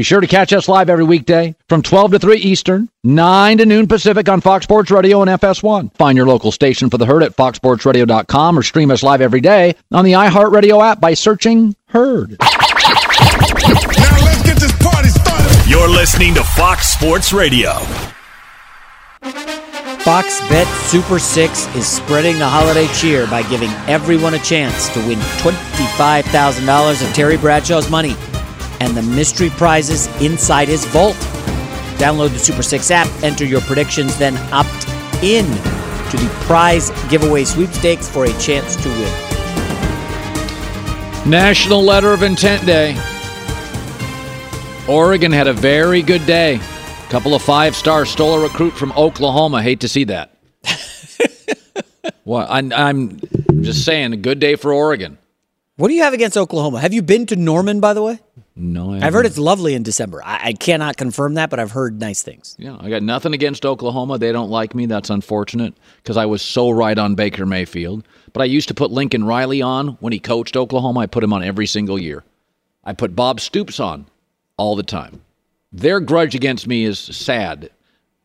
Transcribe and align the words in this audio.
Be 0.00 0.04
sure 0.04 0.22
to 0.22 0.26
catch 0.26 0.54
us 0.54 0.66
live 0.66 0.88
every 0.88 1.04
weekday 1.04 1.54
from 1.68 1.82
12 1.82 2.12
to 2.12 2.18
3 2.18 2.38
Eastern, 2.38 2.88
9 3.04 3.58
to 3.58 3.66
noon 3.66 3.86
Pacific 3.86 4.30
on 4.30 4.40
Fox 4.40 4.64
Sports 4.64 4.90
Radio 4.90 5.20
and 5.20 5.30
FS1. 5.30 5.94
Find 5.94 6.16
your 6.16 6.26
local 6.26 6.52
station 6.52 6.88
for 6.88 6.96
the 6.96 7.04
Herd 7.04 7.22
at 7.22 7.36
foxsportsradio.com 7.36 8.58
or 8.58 8.62
stream 8.62 8.90
us 8.90 9.02
live 9.02 9.20
every 9.20 9.42
day 9.42 9.74
on 9.92 10.06
the 10.06 10.12
iHeartRadio 10.12 10.82
app 10.82 11.02
by 11.02 11.12
searching 11.12 11.76
Herd. 11.88 12.38
Now 12.40 12.46
let's 14.24 14.42
get 14.42 14.56
this 14.58 14.72
party 14.78 15.10
started. 15.10 15.68
You're 15.70 15.90
listening 15.90 16.32
to 16.32 16.44
Fox 16.44 16.88
Sports 16.88 17.34
Radio. 17.34 17.74
Fox 20.00 20.40
Bet 20.48 20.66
Super 20.86 21.18
6 21.18 21.76
is 21.76 21.86
spreading 21.86 22.38
the 22.38 22.48
holiday 22.48 22.86
cheer 22.94 23.26
by 23.26 23.42
giving 23.50 23.68
everyone 23.86 24.32
a 24.32 24.38
chance 24.38 24.88
to 24.94 24.98
win 25.00 25.18
$25,000 25.42 27.06
of 27.06 27.14
Terry 27.14 27.36
Bradshaw's 27.36 27.90
money 27.90 28.16
and 28.80 28.96
the 28.96 29.02
mystery 29.02 29.50
prizes 29.50 30.08
inside 30.20 30.68
his 30.68 30.84
vault. 30.86 31.14
Download 31.98 32.30
the 32.30 32.38
Super 32.38 32.62
6 32.62 32.90
app, 32.90 33.08
enter 33.22 33.44
your 33.44 33.60
predictions, 33.60 34.16
then 34.18 34.36
opt 34.52 34.88
in 35.22 35.44
to 36.10 36.16
the 36.16 36.28
prize 36.46 36.90
giveaway 37.08 37.44
sweepstakes 37.44 38.08
for 38.08 38.24
a 38.24 38.32
chance 38.38 38.74
to 38.76 38.88
win. 38.88 39.30
National 41.28 41.82
Letter 41.82 42.12
of 42.12 42.22
Intent 42.22 42.66
Day. 42.66 42.96
Oregon 44.88 45.30
had 45.30 45.46
a 45.46 45.52
very 45.52 46.02
good 46.02 46.26
day. 46.26 46.56
A 46.56 47.10
Couple 47.10 47.34
of 47.34 47.42
five 47.42 47.76
stars 47.76 48.08
stole 48.08 48.34
a 48.34 48.42
recruit 48.42 48.72
from 48.72 48.92
Oklahoma. 48.92 49.62
Hate 49.62 49.80
to 49.80 49.88
see 49.88 50.04
that. 50.04 50.36
well, 52.24 52.46
I'm, 52.48 52.72
I'm 52.72 53.20
just 53.60 53.84
saying, 53.84 54.12
a 54.14 54.16
good 54.16 54.40
day 54.40 54.56
for 54.56 54.72
Oregon. 54.72 55.18
What 55.76 55.88
do 55.88 55.94
you 55.94 56.02
have 56.02 56.14
against 56.14 56.36
Oklahoma? 56.36 56.80
Have 56.80 56.92
you 56.92 57.02
been 57.02 57.26
to 57.26 57.36
Norman, 57.36 57.80
by 57.80 57.94
the 57.94 58.02
way? 58.02 58.18
No, 58.56 58.92
I 58.92 59.06
I've 59.06 59.12
heard 59.12 59.26
it's 59.26 59.38
lovely 59.38 59.74
in 59.74 59.82
December. 59.82 60.22
I, 60.24 60.48
I 60.48 60.52
cannot 60.52 60.96
confirm 60.96 61.34
that, 61.34 61.50
but 61.50 61.58
I've 61.58 61.70
heard 61.70 62.00
nice 62.00 62.22
things. 62.22 62.56
Yeah, 62.58 62.76
I 62.80 62.90
got 62.90 63.02
nothing 63.02 63.32
against 63.32 63.64
Oklahoma. 63.64 64.18
They 64.18 64.32
don't 64.32 64.50
like 64.50 64.74
me. 64.74 64.86
That's 64.86 65.08
unfortunate 65.08 65.74
because 66.02 66.16
I 66.16 66.26
was 66.26 66.42
so 66.42 66.70
right 66.70 66.98
on 66.98 67.14
Baker 67.14 67.46
Mayfield. 67.46 68.06
But 68.32 68.42
I 68.42 68.46
used 68.46 68.68
to 68.68 68.74
put 68.74 68.90
Lincoln 68.90 69.24
Riley 69.24 69.62
on 69.62 69.88
when 70.00 70.12
he 70.12 70.18
coached 70.18 70.56
Oklahoma. 70.56 71.00
I 71.00 71.06
put 71.06 71.24
him 71.24 71.32
on 71.32 71.42
every 71.42 71.66
single 71.66 71.98
year. 71.98 72.24
I 72.84 72.92
put 72.92 73.16
Bob 73.16 73.40
Stoops 73.40 73.78
on 73.80 74.06
all 74.56 74.76
the 74.76 74.82
time. 74.82 75.22
Their 75.72 76.00
grudge 76.00 76.34
against 76.34 76.66
me 76.66 76.84
is 76.84 76.98
sad 76.98 77.70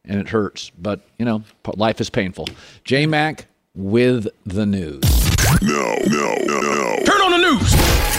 and 0.04 0.20
it 0.20 0.30
hurts, 0.30 0.72
but 0.78 1.02
you 1.18 1.26
know, 1.26 1.44
life 1.76 2.02
is 2.02 2.10
painful. 2.10 2.48
J 2.84 3.06
Mac 3.06 3.48
with 3.76 4.28
the 4.46 4.66
news. 4.66 5.15
No, 5.62 5.96
no, 6.08 6.36
no, 6.46 6.60
no. 6.60 6.96
Turn 7.06 7.22
on 7.22 7.32
the 7.32 7.38
news. 7.38 7.72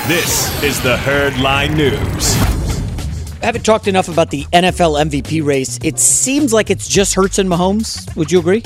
This 0.08 0.62
is 0.62 0.80
the 0.82 0.96
Herd 0.96 1.38
Line 1.38 1.74
News. 1.74 2.34
I 3.42 3.46
haven't 3.46 3.64
talked 3.64 3.86
enough 3.86 4.08
about 4.08 4.30
the 4.30 4.44
NFL 4.52 5.04
MVP 5.08 5.44
race. 5.44 5.78
It 5.82 5.98
seems 5.98 6.52
like 6.52 6.70
it's 6.70 6.88
just 6.88 7.14
Hurts 7.14 7.38
and 7.38 7.48
Mahomes. 7.48 8.14
Would 8.16 8.32
you 8.32 8.40
agree? 8.40 8.62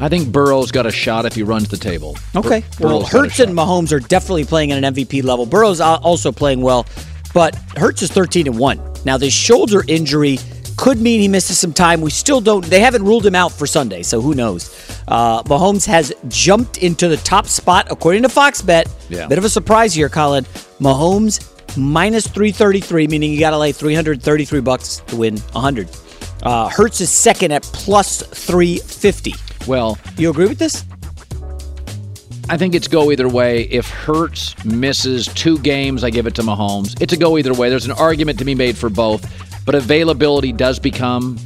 I 0.00 0.08
think 0.08 0.30
Burrow's 0.32 0.70
got 0.70 0.86
a 0.86 0.90
shot 0.90 1.24
if 1.24 1.34
he 1.34 1.42
runs 1.42 1.68
the 1.68 1.76
table. 1.76 2.16
Okay. 2.34 2.60
Bur- 2.78 2.86
well, 2.86 2.98
Burrow's 3.00 3.02
got 3.10 3.18
a 3.18 3.22
Hurts 3.22 3.40
and. 3.40 3.56
Mahomes 3.56 3.92
are 3.92 4.00
definitely 4.00 4.44
playing 4.44 4.72
at 4.72 4.82
an 4.82 4.94
MVP 4.94 5.22
level. 5.22 5.46
Burrow's 5.46 5.80
also 5.80 6.32
playing 6.32 6.62
well, 6.62 6.86
but 7.34 7.54
Hurts 7.76 8.02
is 8.02 8.10
13 8.10 8.46
and 8.46 8.58
1. 8.58 8.80
Now, 9.04 9.16
this 9.16 9.32
shoulder 9.32 9.84
injury 9.86 10.38
could 10.76 11.00
mean 11.00 11.20
he 11.20 11.28
misses 11.28 11.58
some 11.58 11.72
time. 11.72 12.00
We 12.00 12.10
still 12.10 12.40
don't, 12.40 12.64
they 12.64 12.80
haven't 12.80 13.04
ruled 13.04 13.24
him 13.26 13.34
out 13.34 13.52
for 13.52 13.66
Sunday, 13.66 14.02
so 14.02 14.20
who 14.20 14.34
knows? 14.34 14.68
Uh, 15.08 15.42
Mahomes 15.44 15.86
has 15.86 16.12
jumped 16.28 16.78
into 16.78 17.08
the 17.08 17.16
top 17.18 17.46
spot, 17.46 17.86
according 17.90 18.22
to 18.22 18.28
Fox 18.28 18.60
Bet. 18.62 18.88
Yeah. 19.08 19.26
Bit 19.26 19.38
of 19.38 19.44
a 19.44 19.48
surprise 19.48 19.94
here, 19.94 20.08
Colin. 20.08 20.44
Mahomes 20.80 21.52
minus 21.76 22.26
333, 22.26 23.06
meaning 23.08 23.32
you 23.32 23.40
got 23.40 23.50
to 23.50 23.58
lay 23.58 23.72
333 23.72 24.60
bucks 24.60 24.98
to 25.06 25.16
win 25.16 25.36
100. 25.38 25.88
Uh, 26.42 26.68
Hurts 26.68 27.00
is 27.00 27.10
second 27.10 27.52
at 27.52 27.62
plus 27.62 28.22
350. 28.22 29.34
Well, 29.66 29.98
You 30.16 30.30
agree 30.30 30.46
with 30.46 30.58
this? 30.58 30.84
I 32.48 32.56
think 32.56 32.76
it's 32.76 32.86
go 32.86 33.10
either 33.10 33.28
way. 33.28 33.62
If 33.62 33.88
Hurts 33.90 34.54
misses 34.64 35.26
two 35.26 35.58
games, 35.58 36.04
I 36.04 36.10
give 36.10 36.28
it 36.28 36.34
to 36.36 36.42
Mahomes. 36.42 37.00
It's 37.02 37.12
a 37.12 37.16
go 37.16 37.38
either 37.38 37.52
way. 37.52 37.70
There's 37.70 37.86
an 37.86 37.92
argument 37.92 38.38
to 38.38 38.44
be 38.44 38.54
made 38.54 38.76
for 38.78 38.88
both, 38.88 39.45
but 39.66 39.74
availability 39.74 40.52
does 40.52 40.78
become, 40.78 41.36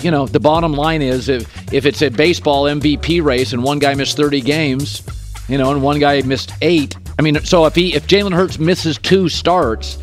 you 0.00 0.10
know, 0.10 0.26
the 0.26 0.40
bottom 0.40 0.72
line 0.72 1.02
is 1.02 1.28
if 1.28 1.72
if 1.72 1.84
it's 1.84 2.00
a 2.00 2.08
baseball 2.08 2.64
MVP 2.64 3.22
race 3.22 3.52
and 3.52 3.62
one 3.62 3.78
guy 3.78 3.94
missed 3.94 4.16
30 4.16 4.40
games, 4.40 5.02
you 5.48 5.58
know, 5.58 5.70
and 5.72 5.82
one 5.82 5.98
guy 5.98 6.22
missed 6.22 6.52
eight. 6.62 6.96
I 7.18 7.22
mean, 7.22 7.40
so 7.42 7.66
if 7.66 7.74
he 7.74 7.94
if 7.94 8.06
Jalen 8.06 8.32
Hurts 8.32 8.58
misses 8.58 8.96
two 8.96 9.28
starts 9.28 9.98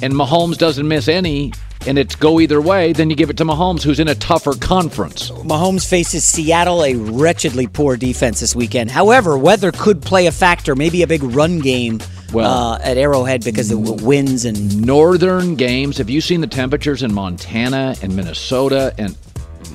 and 0.00 0.14
Mahomes 0.14 0.56
doesn't 0.56 0.86
miss 0.86 1.08
any, 1.08 1.52
and 1.86 1.98
it's 1.98 2.14
go 2.14 2.40
either 2.40 2.60
way, 2.60 2.92
then 2.92 3.10
you 3.10 3.16
give 3.16 3.28
it 3.28 3.36
to 3.36 3.44
Mahomes, 3.44 3.82
who's 3.82 4.00
in 4.00 4.08
a 4.08 4.14
tougher 4.14 4.54
conference. 4.54 5.30
Mahomes 5.30 5.88
faces 5.88 6.24
Seattle, 6.24 6.84
a 6.84 6.94
wretchedly 6.94 7.66
poor 7.66 7.96
defense 7.96 8.40
this 8.40 8.54
weekend. 8.54 8.90
However, 8.90 9.36
weather 9.36 9.70
could 9.72 10.00
play 10.00 10.26
a 10.26 10.32
factor, 10.32 10.74
maybe 10.74 11.02
a 11.02 11.06
big 11.06 11.22
run 11.22 11.58
game 11.58 12.00
Well- 12.34 12.50
uh, 12.72 12.78
at 12.82 12.96
Arrowhead 12.96 13.44
because 13.44 13.70
of 13.70 13.84
the 13.84 13.92
winds 14.04 14.44
and 14.44 14.84
Northern 14.84 15.54
games. 15.54 15.98
Have 15.98 16.10
you 16.10 16.20
seen 16.20 16.40
the 16.40 16.46
temperatures 16.46 17.02
in 17.02 17.12
Montana 17.14 17.94
and 18.02 18.14
Minnesota 18.14 18.94
and 18.98 19.16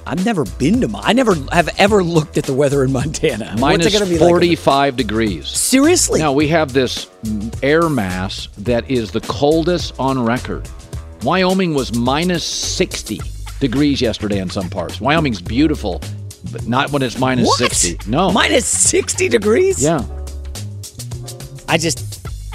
I've 0.06 0.24
never 0.26 0.46
been 0.46 0.82
to. 0.82 0.88
Mon- 0.88 1.04
I 1.06 1.14
never 1.14 1.36
have 1.52 1.70
ever 1.78 2.04
looked 2.04 2.38
at 2.38 2.44
the 2.46 2.54
weather 2.54 2.84
in 2.84 2.92
Montana. 2.92 3.56
minus 3.60 3.86
What's 3.94 4.02
it 4.02 4.10
be 4.10 4.18
like? 4.18 4.30
45 4.30 4.96
degrees? 4.96 5.48
Seriously? 5.48 6.20
Now 6.20 6.32
we 6.32 6.48
have 6.48 6.74
this 6.74 7.08
air 7.62 7.90
mass 7.90 8.48
that 8.60 8.90
is 8.90 9.12
the 9.12 9.22
coldest 9.22 10.00
on 10.00 10.24
record. 10.24 10.68
Wyoming 11.24 11.74
was 11.74 11.94
minus 11.96 12.44
60 12.44 13.20
degrees 13.60 14.00
yesterday 14.02 14.40
in 14.40 14.50
some 14.50 14.70
parts. 14.70 15.02
Wyoming's 15.02 15.42
beautiful, 15.42 16.02
but 16.52 16.68
not 16.68 16.92
when 16.92 17.02
it's 17.02 17.20
minus 17.20 17.48
What? 17.48 17.58
60. 17.58 18.10
No. 18.10 18.32
Minus 18.32 18.66
60 18.66 19.28
degrees? 19.30 19.84
yeah. 19.84 20.02
I 21.68 21.78
just, 21.78 22.09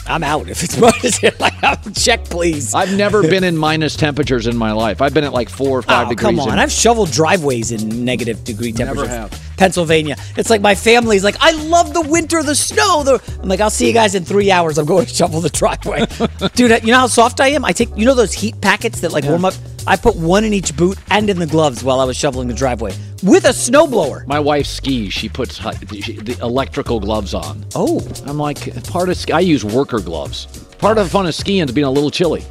I'm 0.06 0.22
out. 0.22 0.44
If 0.54 0.62
it's 0.62 0.78
minus, 0.78 1.22
like, 1.40 1.94
check, 1.94 2.24
please. 2.26 2.74
I've 2.74 2.96
never 2.96 3.22
been 3.34 3.44
in 3.44 3.56
minus 3.56 3.96
temperatures 3.96 4.46
in 4.46 4.56
my 4.56 4.72
life. 4.72 5.02
I've 5.02 5.14
been 5.14 5.24
at 5.24 5.32
like 5.32 5.48
four 5.48 5.78
or 5.78 5.80
oh, 5.80 5.82
five 5.82 6.06
oh, 6.06 6.10
degrees. 6.10 6.24
come 6.24 6.40
on. 6.40 6.52
in- 6.52 6.58
I've 6.58 6.70
shoveled 6.70 7.10
driveways 7.10 7.72
in 7.72 8.04
negative 8.04 8.44
degree 8.44 8.72
temperatures. 8.72 9.08
Never 9.08 9.20
have. 9.20 9.56
Pennsylvania. 9.56 10.16
It's 10.36 10.50
like 10.50 10.60
my 10.60 10.74
family's 10.74 11.24
like, 11.24 11.36
I 11.40 11.52
love 11.52 11.94
the 11.94 12.02
winter, 12.02 12.42
the 12.42 12.54
snow. 12.54 13.02
The... 13.02 13.38
I'm 13.42 13.48
like, 13.48 13.60
I'll 13.60 13.70
see 13.70 13.86
you 13.86 13.92
guys 13.92 14.14
in 14.14 14.24
three 14.24 14.50
hours. 14.50 14.78
I'm 14.78 14.86
going 14.86 15.06
to 15.06 15.14
shovel 15.14 15.40
the 15.40 15.48
driveway. 15.48 16.06
Dude, 16.54 16.82
you 16.84 16.92
know 16.92 16.98
how 16.98 17.06
soft 17.06 17.40
I 17.40 17.48
am? 17.48 17.64
I 17.64 17.72
take, 17.72 17.96
you 17.96 18.04
know 18.04 18.14
those 18.14 18.32
heat 18.32 18.60
packets 18.60 19.00
that 19.00 19.12
like 19.12 19.24
warm 19.24 19.44
up? 19.44 19.54
I 19.86 19.96
put 19.96 20.16
one 20.16 20.44
in 20.44 20.52
each 20.52 20.76
boot 20.76 20.98
and 21.10 21.28
in 21.30 21.38
the 21.38 21.46
gloves 21.46 21.82
while 21.82 22.00
I 22.00 22.04
was 22.04 22.16
shoveling 22.16 22.48
the 22.48 22.54
driveway 22.54 22.92
with 23.24 23.44
a 23.44 23.48
snowblower. 23.48 24.26
my 24.26 24.38
wife 24.38 24.66
skis. 24.66 25.12
She 25.12 25.28
puts 25.28 25.58
hi- 25.58 25.72
the 25.74 26.00
the 26.22 26.38
electrical 26.42 27.00
gloves 27.00 27.34
on. 27.34 27.64
Oh, 27.74 28.00
I'm 28.26 28.38
like 28.38 28.58
part 28.84 29.08
of. 29.08 29.16
ski- 29.16 29.32
I 29.32 29.40
use 29.40 29.64
worker 29.64 30.00
gloves. 30.00 30.46
Part 30.78 30.98
of 30.98 31.04
the 31.04 31.10
fun 31.10 31.26
of 31.26 31.34
skiing 31.34 31.64
is 31.64 31.72
being 31.72 31.86
a 31.86 31.90
little 31.90 32.10
chilly. 32.10 32.44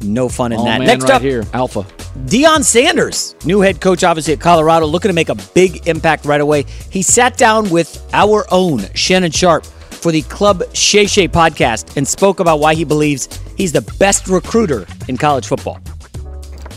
No 0.00 0.28
fun 0.28 0.52
in 0.52 0.60
Oh 0.60 0.64
that. 0.64 0.78
man, 0.78 0.86
Next 0.86 1.04
right 1.04 1.14
up, 1.14 1.22
here, 1.22 1.44
Alpha. 1.52 1.82
Deion 2.26 2.62
Sanders, 2.62 3.34
new 3.44 3.60
head 3.60 3.80
coach, 3.80 4.04
obviously 4.04 4.32
at 4.34 4.40
Colorado, 4.40 4.86
looking 4.86 5.08
to 5.08 5.12
make 5.14 5.28
a 5.28 5.34
big 5.54 5.88
impact 5.88 6.24
right 6.24 6.40
away. 6.40 6.64
He 6.90 7.02
sat 7.02 7.36
down 7.36 7.68
with 7.70 8.04
our 8.12 8.46
own 8.52 8.82
Shannon 8.94 9.30
Sharpe 9.32 9.64
for 9.66 10.12
the 10.12 10.22
Club 10.22 10.62
Shay 10.74 11.06
Shay 11.06 11.26
podcast 11.26 11.96
and 11.96 12.06
spoke 12.06 12.38
about 12.38 12.60
why 12.60 12.74
he 12.74 12.84
believes 12.84 13.28
he's 13.56 13.72
the 13.72 13.80
best 13.98 14.28
recruiter 14.28 14.86
in 15.08 15.16
college 15.16 15.46
football. 15.48 15.80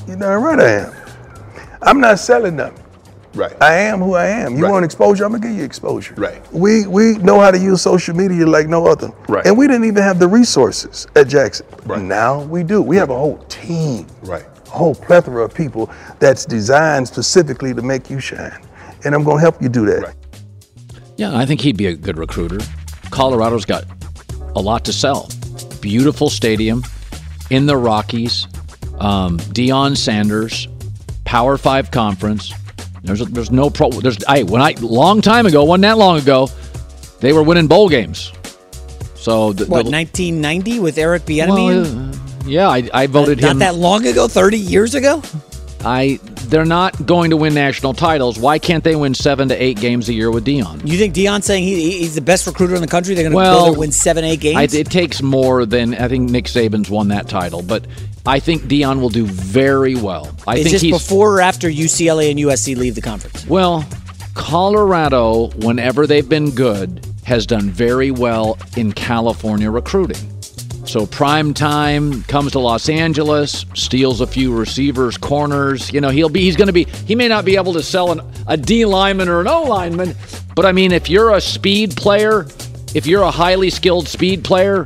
You 0.08 0.16
darn 0.16 0.42
right 0.42 0.60
I 0.60 0.70
am. 0.88 0.94
I'm 1.84 2.00
not 2.00 2.18
selling 2.20 2.56
them. 2.56 2.74
Right. 3.34 3.54
I 3.62 3.76
am 3.76 4.00
who 4.00 4.16
I 4.16 4.26
am. 4.28 4.58
You 4.58 4.64
Right. 4.64 4.72
want 4.72 4.84
exposure? 4.86 5.24
I'm 5.24 5.32
gonna 5.32 5.48
give 5.48 5.58
you 5.58 5.64
exposure. 5.64 6.14
Right. 6.18 6.42
We 6.54 6.86
we 6.88 7.18
know 7.20 7.40
how 7.40 7.50
to 7.52 7.58
use 7.58 7.82
social 7.82 8.16
media 8.16 8.46
like 8.46 8.68
no 8.68 8.88
other. 8.88 9.10
Right. 9.30 9.46
And 9.46 9.58
we 9.58 9.68
didn't 9.68 9.86
even 9.86 10.04
have 10.04 10.20
the 10.20 10.28
resources 10.28 11.08
at 11.16 11.28
Jackson. 11.30 11.66
Right. 11.86 12.02
Now 12.02 12.42
we 12.42 12.64
do. 12.64 12.82
We 12.82 12.98
have 12.98 13.10
a 13.10 13.16
whole 13.16 13.38
team. 13.48 14.06
Right. 14.24 14.44
A 14.68 14.70
whole 14.70 14.96
plethora 14.96 15.44
of 15.46 15.54
people 15.54 15.90
that's 16.20 16.46
designed 16.46 17.08
specifically 17.08 17.74
to 17.74 17.82
make 17.82 18.10
you 18.10 18.20
shine. 18.20 18.58
And 19.06 19.16
I'm 19.16 19.24
gonna 19.24 19.40
help 19.40 19.62
you 19.62 19.70
do 19.70 19.86
that. 19.86 20.02
Right. 20.04 20.16
Yeah, 21.18 21.38
I 21.38 21.46
think 21.46 21.62
he'd 21.62 21.78
be 21.78 21.88
a 21.88 21.96
good 21.96 22.18
recruiter. 22.18 22.60
Colorado's 23.12 23.66
got 23.66 23.86
a 24.56 24.62
lot 24.62 24.84
to 24.86 24.94
sell. 24.94 25.30
Beautiful 25.80 26.30
stadium 26.30 26.84
in 27.50 27.66
the 27.66 27.78
Rockies. 27.78 28.48
Um, 29.00 29.38
Deion 29.40 29.96
Sanders, 29.98 30.68
Power 31.26 31.58
Five 31.58 31.92
conference. 31.92 32.54
There's 33.04 33.20
there's 33.28 33.52
no 33.52 33.70
pro. 33.70 33.90
There's 33.90 34.24
I 34.28 34.44
when 34.44 34.62
I 34.62 34.76
long 34.80 35.22
time 35.22 35.46
ago, 35.46 35.64
wasn't 35.64 35.84
that 35.84 35.98
long 35.98 36.18
ago, 36.20 36.50
they 37.20 37.34
were 37.34 37.44
winning 37.44 37.68
bowl 37.68 37.90
games. 37.90 38.32
So 39.16 39.54
the, 39.54 39.66
What, 39.66 39.86
the- 39.86 39.92
1990 39.92 40.80
with 40.80 40.98
Eric 40.98 41.26
Bieniemy? 41.26 41.84
well, 41.84 42.10
uh, 42.10 42.48
yeah, 42.48 42.68
I, 42.70 42.90
I 42.94 43.08
voted 43.08 43.40
Not 43.42 43.52
him. 43.52 43.60
Not 43.60 43.66
that 43.66 43.76
long 43.76 44.08
ago, 44.08 44.28
30 44.28 44.58
years 44.58 44.96
ago? 44.96 45.22
I 45.86 46.20
they're 46.52 46.66
not 46.66 47.06
going 47.06 47.30
to 47.32 47.38
win 47.38 47.54
national 47.54 47.94
titles. 47.94 48.38
Why 48.38 48.60
can't 48.60 48.84
they 48.84 48.96
win 48.96 49.14
seven 49.16 49.48
to 49.50 49.56
eight 49.56 49.80
games 49.80 50.10
a 50.10 50.14
year 50.14 50.30
with 50.30 50.46
Deion? 50.46 50.86
You 50.86 50.98
think 50.98 51.16
Deion 51.16 51.42
saying 51.42 51.64
he, 51.64 52.00
he's 52.00 52.14
the 52.14 52.22
best 52.22 52.46
recruiter 52.46 52.76
in 52.76 52.82
the 52.82 52.88
country? 52.88 53.16
They're 53.16 53.24
going 53.24 53.32
to 53.32 53.38
Well, 53.38 53.76
win 53.76 53.92
seven, 53.94 54.26
eight 54.26 54.42
games? 54.42 54.76
I, 54.76 54.78
it 54.78 54.92
takes 54.92 55.22
more 55.22 55.66
than 55.66 55.96
I 55.96 56.08
think 56.10 56.30
Nick 56.30 56.46
Saban's 56.46 56.90
won 56.90 57.08
that 57.08 57.30
title, 57.30 57.62
but 57.62 57.88
I 58.26 58.40
think 58.40 58.64
Deion 58.64 59.00
will 59.00 59.10
do 59.10 59.26
very 59.26 59.96
well. 59.96 60.36
I 60.46 60.58
Is 60.58 60.64
think 60.64 60.74
this 60.74 60.82
he's 60.82 60.92
before 60.92 61.38
or 61.38 61.42
after 61.42 61.70
UCLA 61.70 62.30
and 62.30 62.40
USC 62.40 62.76
leave 62.78 62.96
the 62.96 63.02
conference? 63.02 63.48
well. 63.48 63.86
Colorado, 64.34 65.48
whenever 65.66 66.08
they've 66.08 66.28
been 66.28 66.52
good, 66.52 67.06
has 67.26 67.46
done 67.46 67.70
very 67.70 68.12
well 68.12 68.58
in 68.76 68.92
California 68.92 69.70
recruiting. 69.70 70.18
So 70.86 71.06
prime 71.06 71.54
time 71.54 72.24
comes 72.24 72.54
to 72.54 72.60
Los 72.60 72.90
Angeles, 72.90 73.66
steals 73.76 74.20
a 74.20 74.28
few 74.28 74.54
receivers, 74.56 75.18
corners. 75.18 75.92
You 75.94 76.02
know, 76.02 76.10
he'll 76.10 76.30
be 76.30 76.42
he's 76.42 76.56
going 76.56 76.68
to 76.68 76.74
be 76.74 76.86
he 77.06 77.16
may 77.16 77.28
not 77.28 77.46
be 77.46 77.56
able 77.56 77.74
to 77.74 77.84
sell 77.84 78.12
an, 78.12 78.22
a 78.48 78.58
D 78.58 78.86
lineman 78.86 79.30
or 79.30 79.42
an 79.42 79.48
O 79.48 79.64
lineman, 79.64 80.16
but 80.56 80.66
I 80.66 80.72
mean, 80.72 80.92
if 80.92 81.10
you're 81.10 81.34
a 81.34 81.42
speed 81.42 81.96
player, 81.96 82.46
if 82.94 83.06
you're 83.06 83.22
a 83.22 83.32
highly 83.32 83.70
skilled 83.70 84.08
speed 84.08 84.44
player, 84.44 84.86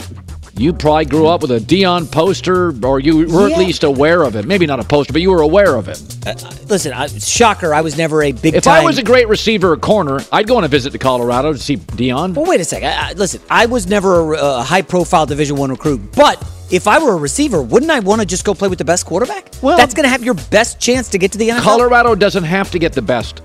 you 0.58 0.72
probably 0.72 1.06
grew 1.06 1.28
up 1.28 1.42
with 1.42 1.52
a 1.52 1.60
Deion 1.60 2.10
poster, 2.10 2.74
or 2.86 3.00
you 3.00 3.28
were 3.28 3.50
Yeah. 3.50 3.56
at 3.56 3.60
least 3.60 3.84
aware 3.84 4.24
of 4.24 4.36
it. 4.36 4.46
Maybe 4.46 4.66
not 4.66 4.80
a 4.80 4.84
poster, 4.84 5.12
but 5.14 5.22
you 5.22 5.32
were 5.32 5.42
aware 5.42 5.76
of 5.76 5.90
it. 5.90 6.02
Uh, 6.26 6.34
listen, 6.70 6.94
I, 6.94 7.08
shocker, 7.08 7.74
I 7.74 7.82
was 7.82 7.98
never 7.98 8.24
a 8.24 8.32
big 8.32 8.56
If 8.56 8.64
time. 8.64 8.82
I 8.82 8.86
was 8.86 8.98
a 8.98 9.04
great 9.04 9.28
receiver 9.28 9.74
or 9.74 9.78
corner, 9.78 10.20
I'd 10.32 10.48
go 10.48 10.56
on 10.58 10.64
a 10.64 10.68
visit 10.70 10.92
to 10.92 10.98
Colorado 10.98 11.52
to 11.54 11.60
see 11.60 11.78
Deion. 11.78 12.34
Well, 12.34 12.46
wait 12.46 12.62
a 12.62 12.66
second. 12.66 12.90
I, 12.90 13.10
I, 13.10 13.14
listen, 13.14 13.42
I 13.50 13.66
was 13.66 13.88
never 13.88 14.34
a, 14.34 14.38
a 14.60 14.64
high-profile 14.64 15.26
Division 15.26 15.58
One 15.58 15.72
recruit, 15.72 16.00
but 16.16 16.42
if 16.72 16.88
I 16.88 17.04
were 17.04 17.12
a 17.12 17.18
receiver, 17.18 17.62
wouldn't 17.62 17.92
I 17.92 18.00
want 18.00 18.22
to 18.22 18.26
just 18.28 18.46
go 18.46 18.54
play 18.54 18.70
with 18.70 18.80
the 18.80 18.86
best 18.86 19.06
quarterback? 19.06 19.50
Well- 19.62 19.78
that's 19.78 19.94
going 19.94 20.06
to 20.06 20.10
have 20.10 20.24
your 20.24 20.36
best 20.52 20.80
chance 20.80 21.10
to 21.10 21.18
get 21.18 21.32
to 21.34 21.38
the 21.38 21.50
NFL. 21.50 21.62
Colorado 21.64 22.16
doesn't 22.16 22.44
have 22.46 22.72
to 22.72 22.80
get 22.80 22.94
the 22.94 23.02
best 23.02 23.42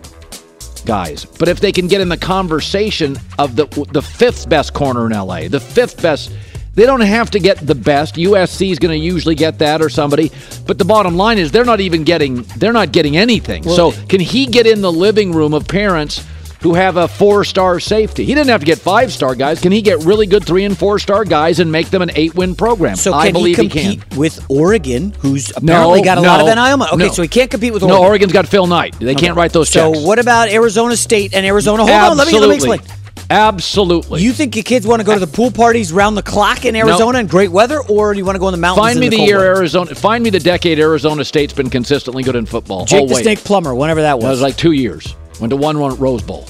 guys, 0.87 1.25
but 1.25 1.49
if 1.49 1.61
they 1.61 1.73
can 1.73 1.87
get 1.89 2.01
in 2.01 2.09
the 2.09 2.17
conversation 2.17 3.19
of 3.39 3.57
the 3.57 3.67
the 3.93 4.01
fifth 4.01 4.49
best 4.49 4.73
corner 4.75 5.07
in 5.07 5.13
LA, 5.13 5.49
the 5.49 5.61
fifth 5.61 6.01
best, 6.01 6.33
they 6.75 6.87
don't 6.87 7.01
have 7.01 7.31
to 7.33 7.39
get 7.39 7.59
the 7.59 7.75
best. 7.75 8.15
USC 8.15 8.71
is 8.71 8.79
going 8.79 8.99
to 8.99 9.05
usually 9.05 9.35
get 9.35 9.59
that 9.59 9.83
or 9.83 9.89
somebody, 9.89 10.31
but 10.67 10.79
the 10.79 10.85
bottom 10.85 11.17
line 11.17 11.39
is 11.39 11.51
they're 11.51 11.65
not 11.65 11.81
even 11.81 12.05
getting 12.05 12.43
they're 12.57 12.73
not 12.73 12.93
getting 12.93 13.17
anything. 13.17 13.63
so 13.65 13.93
can 14.09 14.21
he 14.21 14.47
get 14.47 14.67
in 14.67 14.81
the 14.81 14.93
living 14.93 15.33
room 15.33 15.55
of 15.55 15.67
parents? 15.67 16.25
Who 16.63 16.75
have 16.75 16.99
a 16.99 17.09
four 17.09 17.45
star 17.45 17.81
safety? 17.81 18.27
He 18.27 18.35
didn't 18.35 18.51
have 18.51 18.61
to 18.61 18.67
get 18.67 18.79
five 18.79 19.11
star 19.13 19.35
guys. 19.35 19.63
Can 19.63 19.73
he 19.73 19.81
get 19.81 20.01
really 20.01 20.27
good 20.27 20.45
three 20.45 20.67
and 20.67 20.77
four 20.77 20.99
star 20.99 21.25
guys 21.25 21.59
and 21.59 21.73
make 21.73 21.89
them 21.89 22.03
an 22.03 22.11
eight 22.15 22.35
win 22.35 22.55
program? 22.55 22.97
So 22.97 23.13
can 23.13 23.21
I 23.21 23.33
believe 23.33 23.57
he 23.57 23.63
he, 23.63 23.69
compete 23.71 24.11
can. 24.11 24.19
with 24.19 24.45
Oregon, 24.51 25.13
who's 25.21 25.57
apparently 25.57 26.03
got 26.03 26.19
a 26.19 26.21
lot 26.21 26.41
of 26.41 26.47
no, 26.47 26.55
NIL 26.55 26.77
money? 26.77 26.93
Okay, 26.93 27.07
no. 27.07 27.13
so 27.13 27.23
he 27.23 27.29
can't 27.29 27.51
compete 27.51 27.73
with 27.73 27.83
Oregon. 27.83 28.03
No, 28.03 28.07
Oregon's 28.07 28.33
got 28.35 28.47
Phil 28.47 28.67
Knight. 28.67 28.95
They 28.99 29.15
can't 29.15 29.37
write 29.37 29.55
those 29.55 29.71
checks. 29.71 29.99
So 29.99 30.07
what 30.07 30.19
about 30.19 30.51
Arizona 30.51 30.99
State 30.99 31.33
and 31.33 31.47
Arizona? 31.47 31.83
Hold 31.83 31.91
on, 31.91 32.19
let 32.19 32.27
me 32.27 32.39
let 32.39 32.49
me 32.51 32.57
Absolutely. 32.57 32.77
explain. 32.77 33.00
Absolutely. 33.31 34.23
You 34.23 34.33
think 34.33 34.57
your 34.57 34.65
kids 34.65 34.85
want 34.85 35.01
to 35.01 35.07
go 35.07 35.15
to 35.15 35.25
the 35.25 35.27
pool 35.29 35.53
parties 35.53 35.93
round 35.93 36.17
the 36.17 36.23
clock 36.23 36.65
in 36.65 36.75
Arizona 36.75 37.21
in 37.21 37.29
great 37.29 37.53
weather, 37.53 37.81
or 37.81 38.13
do 38.13 38.19
you 38.19 38.25
want 38.25 38.35
to 38.35 38.41
go 38.41 38.49
in 38.49 38.53
the 38.53 38.59
mountains? 38.59 38.85
find 38.85 38.97
in 38.97 39.01
me 39.01 39.09
the 39.09 39.19
cold 39.19 39.29
year 39.29 39.39
weather? 39.39 39.57
Arizona. 39.57 39.95
Find 39.95 40.25
me 40.25 40.31
the 40.31 40.41
decade 40.41 40.81
Arizona 40.81 41.25
State's 41.25 41.53
been 41.53 41.71
consistently 41.71 42.25
good 42.25 42.35
in 42.35 42.45
football. 42.45 42.87
Jake 42.87 43.05
oh, 43.05 43.07
the. 43.07 43.15
Snake 43.15 43.39
Plummer, 43.39 43.73
whenever 43.73 44.03
that 44.03 44.17
was. 44.17 44.25
That 44.25 44.31
was 44.31 44.43
like 44.43 44.57
two 44.57 44.73
years. 44.73 45.15
Went 45.41 45.51
to 45.51 45.57
one 45.57 45.79
run 45.79 45.97
Rose 45.99 46.23
Bowl. 46.23 46.49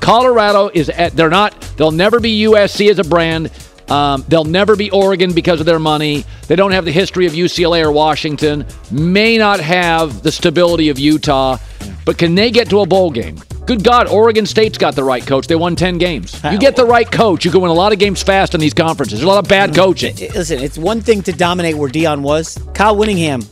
Colorado 0.00 0.70
is 0.72 0.90
at. 0.90 1.16
They're 1.16 1.28
not. 1.28 1.60
They'll 1.76 1.90
never 1.90 2.20
be 2.20 2.44
USC 2.44 2.88
as 2.88 3.00
a 3.00 3.04
brand. 3.04 3.50
Um, 3.88 4.24
they'll 4.28 4.44
never 4.44 4.76
be 4.76 4.92
Oregon 4.92 5.32
because 5.32 5.58
of 5.58 5.66
their 5.66 5.80
money. 5.80 6.24
They 6.46 6.54
don't 6.54 6.70
have 6.70 6.84
the 6.84 6.92
history 6.92 7.26
of 7.26 7.32
UCLA 7.32 7.82
or 7.82 7.90
Washington. 7.90 8.64
May 8.92 9.36
not 9.36 9.58
have 9.58 10.22
the 10.22 10.30
stability 10.30 10.88
of 10.88 11.00
Utah. 11.00 11.58
But 12.04 12.16
can 12.16 12.36
they 12.36 12.52
get 12.52 12.70
to 12.70 12.80
a 12.80 12.86
bowl 12.86 13.10
game? 13.10 13.42
Good 13.66 13.84
God, 13.84 14.08
Oregon 14.08 14.46
State's 14.46 14.78
got 14.78 14.96
the 14.96 15.04
right 15.04 15.24
coach. 15.24 15.46
They 15.46 15.54
won 15.54 15.76
10 15.76 15.98
games. 15.98 16.40
You 16.44 16.58
get 16.58 16.74
the 16.76 16.84
right 16.84 17.10
coach, 17.10 17.44
you 17.44 17.50
can 17.50 17.60
win 17.60 17.70
a 17.70 17.74
lot 17.74 17.92
of 17.92 17.98
games 17.98 18.22
fast 18.22 18.54
in 18.54 18.60
these 18.60 18.74
conferences. 18.74 19.18
There's 19.20 19.24
a 19.24 19.28
lot 19.28 19.44
of 19.44 19.48
bad 19.48 19.74
coaching. 19.74 20.16
Listen, 20.16 20.58
it's 20.58 20.76
one 20.78 21.00
thing 21.00 21.22
to 21.22 21.32
dominate 21.32 21.76
where 21.76 21.88
Deion 21.88 22.22
was. 22.22 22.58
Kyle 22.74 22.96
Whittingham, 22.96 23.42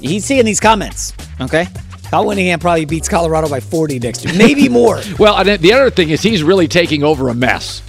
he's 0.00 0.24
seeing 0.24 0.44
these 0.44 0.60
comments. 0.60 1.12
Okay, 1.40 1.66
Kyle 2.10 2.26
Whittingham 2.26 2.60
probably 2.60 2.84
beats 2.84 3.08
Colorado 3.08 3.48
by 3.48 3.60
40 3.60 3.98
next 3.98 4.24
year, 4.24 4.34
maybe 4.36 4.68
more. 4.80 5.00
Well, 5.18 5.36
and 5.36 5.60
the 5.60 5.72
other 5.72 5.90
thing 5.90 6.10
is 6.10 6.22
he's 6.22 6.42
really 6.42 6.68
taking 6.68 7.02
over 7.02 7.28
a 7.28 7.34
mess. 7.34 7.82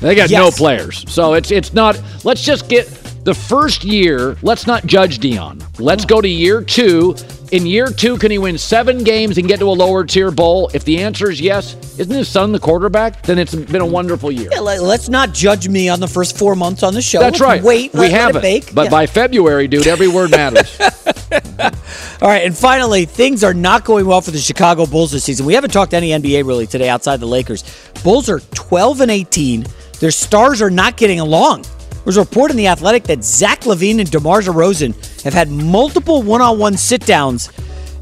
They 0.00 0.14
got 0.14 0.30
no 0.30 0.50
players, 0.50 1.04
so 1.12 1.34
it's 1.34 1.50
it's 1.50 1.72
not. 1.74 2.00
Let's 2.22 2.42
just 2.44 2.68
get 2.68 2.86
the 3.28 3.34
first 3.34 3.84
year. 3.84 4.38
Let's 4.40 4.66
not 4.66 4.86
judge 4.86 5.18
Deion. 5.18 5.62
Let's 5.78 6.06
go 6.06 6.22
to 6.22 6.28
year 6.28 6.62
two. 6.62 7.14
In 7.52 7.66
year 7.66 7.88
two, 7.88 8.16
can 8.16 8.30
he 8.30 8.38
win 8.38 8.56
seven 8.56 9.04
games 9.04 9.36
and 9.36 9.46
get 9.46 9.58
to 9.58 9.66
a 9.66 9.76
lower 9.76 10.02
tier 10.04 10.30
bowl? 10.30 10.70
If 10.72 10.86
the 10.86 11.02
answer 11.02 11.30
is 11.30 11.38
yes, 11.38 11.74
isn't 11.98 12.14
his 12.14 12.26
son 12.26 12.52
the 12.52 12.58
quarterback? 12.58 13.22
Then 13.24 13.38
it's 13.38 13.54
been 13.54 13.82
a 13.82 13.86
wonderful 13.86 14.32
year. 14.32 14.48
Yeah, 14.50 14.60
let, 14.60 14.80
us 14.80 15.10
not 15.10 15.34
judge 15.34 15.68
me 15.68 15.90
on 15.90 16.00
the 16.00 16.08
first 16.08 16.38
four 16.38 16.56
months 16.56 16.82
on 16.82 16.94
the 16.94 17.02
show. 17.02 17.20
That's 17.20 17.38
right. 17.38 17.62
Wait, 17.62 17.92
we 17.92 18.00
let, 18.00 18.12
let 18.12 18.20
haven't. 18.20 18.42
bake. 18.42 18.74
But 18.74 18.84
Yeah. 18.84 18.90
by 18.90 19.06
February, 19.06 19.68
dude, 19.68 19.86
every 19.86 20.08
word 20.08 20.30
matters. 20.30 20.80
All 20.80 22.28
right, 22.28 22.46
and 22.46 22.56
finally, 22.56 23.04
things 23.04 23.44
are 23.44 23.54
not 23.54 23.84
going 23.84 24.06
well 24.06 24.22
for 24.22 24.30
the 24.30 24.38
Chicago 24.38 24.86
Bulls 24.86 25.12
this 25.12 25.24
season. 25.24 25.44
We 25.44 25.52
haven't 25.52 25.70
talked 25.74 25.92
any 25.92 26.10
NBA 26.12 26.46
really 26.46 26.66
today 26.66 26.88
outside 26.88 27.20
the 27.20 27.26
Lakers. 27.26 27.62
Bulls 28.02 28.30
are 28.30 28.40
12 28.40 29.02
and 29.02 29.10
18. 29.10 29.66
Their 30.00 30.12
stars 30.12 30.62
are 30.62 30.70
not 30.70 30.96
getting 30.96 31.20
along. 31.20 31.66
There's 32.08 32.16
a 32.16 32.20
report 32.20 32.50
in 32.50 32.56
The 32.56 32.68
Athletic 32.68 33.04
that 33.04 33.22
Zach 33.22 33.64
LaVine 33.66 33.98
and 34.00 34.10
DeMar 34.10 34.40
DeRozan 34.40 34.94
have 35.24 35.34
had 35.34 35.50
multiple 35.50 36.22
one-on-one 36.22 36.78
sit-downs 36.78 37.50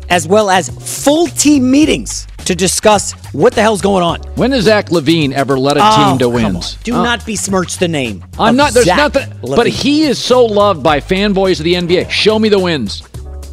as 0.09 0.29
well 0.29 0.49
as 0.49 0.69
full 1.03 1.27
team 1.27 1.69
meetings 1.73 2.29
to 2.45 2.55
discuss 2.55 3.15
what 3.35 3.53
the 3.53 3.63
hell's 3.63 3.81
going 3.81 4.05
on. 4.05 4.21
when 4.37 4.53
has 4.53 4.63
Zach 4.67 4.91
LaVine 4.91 5.33
ever 5.33 5.59
led 5.59 5.77
a 5.77 5.81
Oh, 5.83 6.11
team 6.11 6.19
to 6.21 6.29
wins? 6.29 6.77
Do 6.85 6.93
not 6.93 7.27
besmirch 7.27 7.79
the 7.79 7.89
name. 7.89 8.25
I'm 8.39 8.55
not. 8.55 8.75
There's 8.75 8.87
Zach 8.87 8.97
nothing. 8.97 9.29
But 9.43 9.67
he 9.67 10.05
is 10.05 10.21
so 10.21 10.45
loved 10.45 10.85
by 10.85 11.01
fanboys 11.01 11.59
of 11.59 11.65
the 11.65 11.75
NBA. 11.75 12.09
Show 12.09 12.39
me 12.39 12.49
the 12.49 12.61
wins. 12.61 13.03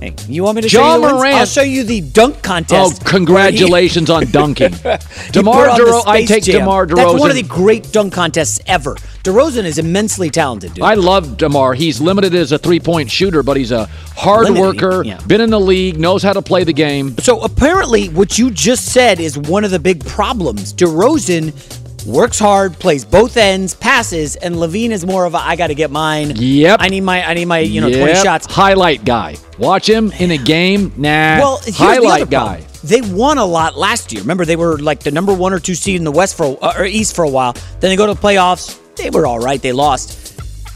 Hey, 0.04 0.14
you 0.28 0.44
want 0.44 0.58
me 0.58 0.64
to 0.64 0.68
John 0.68 0.82
show 0.82 0.96
you 0.96 1.08
the? 1.08 1.14
Morant- 1.14 1.36
I'll 1.36 1.46
show 1.46 1.62
you 1.62 1.84
the 1.86 2.02
dunk 2.02 2.44
contest. 2.44 3.02
Oh, 3.06 3.10
congratulations 3.10 4.10
on 4.10 4.26
dunking. 4.26 4.72
DeMar 5.32 5.68
DeRozan. 5.68 6.04
I 6.08 6.26
take 6.26 6.44
Jam. 6.44 6.60
DeMar 6.60 6.88
DeRozan. 6.88 6.96
That's 6.96 7.20
one 7.22 7.30
of 7.30 7.38
the 7.38 7.44
great 7.44 7.90
dunk 7.94 8.12
contests 8.12 8.60
ever. 8.68 8.96
DeRozan 9.24 9.64
is 9.64 9.78
immensely 9.78 10.30
talented, 10.30 10.74
dude. 10.74 10.84
I 10.84 10.96
love 10.96 11.38
DeMar. 11.38 11.74
He's 11.76 12.02
limited 12.02 12.36
as 12.36 12.52
a 12.52 12.58
three 12.58 12.82
point 12.82 13.10
shooter, 13.10 13.44
but 13.44 13.56
he's 13.56 13.72
a 13.72 13.86
hard 14.14 14.50
Limited, 14.50 14.82
worker, 14.82 15.04
yeah. 15.06 15.22
been 15.26 15.40
in 15.40 15.50
the 15.50 15.60
league, 15.60 15.98
knows 15.98 16.22
how 16.22 16.34
to 16.34 16.42
play 16.42 16.66
the 16.66 16.74
game. 16.74 17.18
so 17.20 17.42
apparently, 17.42 18.10
what 18.10 18.38
you 18.38 18.52
just 18.52 18.92
said 18.92 19.22
is 19.22 19.38
one 19.38 19.64
of 19.64 19.72
the 19.72 19.80
big 19.80 20.06
problems. 20.06 20.74
DeRozan 20.74 21.54
works 22.06 22.40
hard, 22.40 22.74
plays 22.74 23.06
both 23.06 23.38
ends, 23.38 23.74
passes, 23.74 24.36
and 24.36 24.56
LaVine 24.56 24.92
is 24.92 25.06
more 25.06 25.26
of 25.26 25.34
a 25.34 25.38
I 25.38 25.56
got 25.56 25.68
to 25.68 25.76
get 25.76 25.92
mine. 25.92 26.34
Yep. 26.36 26.78
I 26.82 26.90
need 26.90 27.02
my 27.02 27.28
I 27.28 27.34
need 27.34 27.46
my 27.46 27.60
you 27.60 27.82
know 27.82 27.90
twenty 27.90 28.16
shots. 28.16 28.46
Highlight 28.46 29.06
guy. 29.06 29.36
Watch 29.58 29.90
him 29.90 30.12
in 30.20 30.32
a 30.32 30.38
game. 30.38 30.92
Nah. 30.98 31.40
Well, 31.40 31.58
the 31.58 31.72
highlight 31.72 32.24
other 32.24 32.32
guy. 32.32 32.64
They 32.84 33.02
won 33.02 33.38
a 33.38 33.46
lot 33.46 33.78
last 33.78 34.12
year. 34.12 34.22
Remember, 34.22 34.46
they 34.46 34.58
were 34.58 34.78
like 34.78 35.00
the 35.00 35.12
number 35.12 35.34
one 35.34 35.54
or 35.54 35.60
two 35.60 35.76
seed 35.76 35.96
in 35.96 36.04
the 36.04 36.12
West 36.12 36.36
for 36.36 36.58
uh, 36.62 36.74
or 36.78 36.86
East 36.86 37.16
for 37.16 37.24
a 37.24 37.30
while. 37.30 37.54
Then 37.80 37.90
they 37.90 37.96
go 37.96 38.08
to 38.08 38.14
the 38.14 38.20
playoffs. 38.20 38.80
They 38.96 39.10
were 39.10 39.26
all 39.26 39.40
right. 39.40 39.62
They 39.62 39.72
lost. 39.72 40.20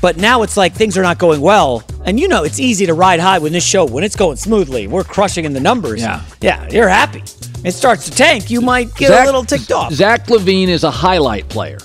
But 0.01 0.17
now 0.17 0.43
it's 0.43 0.55
like 0.55 0.73
things 0.73 0.97
are 0.97 1.01
not 1.01 1.17
going 1.17 1.41
well. 1.41 1.83
And 2.05 2.19
you 2.19 2.27
know, 2.27 2.43
it's 2.43 2.59
easy 2.59 2.85
to 2.85 2.93
ride 2.93 3.19
high 3.19 3.39
when 3.39 3.51
this 3.51 3.65
show, 3.65 3.85
when 3.85 4.03
it's 4.03 4.15
going 4.15 4.37
smoothly, 4.37 4.87
we're 4.87 5.03
crushing 5.03 5.43
in 5.43 5.53
the 5.53 5.59
numbers. 5.59 6.01
Yeah. 6.01 6.23
Yeah, 6.39 6.67
you're 6.69 6.87
happy. 6.87 7.23
It 7.63 7.71
starts 7.71 8.05
to 8.05 8.11
tank, 8.11 8.49
you 8.49 8.61
might 8.61 8.93
get 8.95 9.11
a 9.11 9.25
little 9.25 9.43
ticked 9.43 9.71
off. 9.71 9.91
Zach 9.93 10.27
LaVine 10.27 10.67
is 10.67 10.83
a 10.83 10.91
highlight 10.91 11.49
player. 11.49 11.79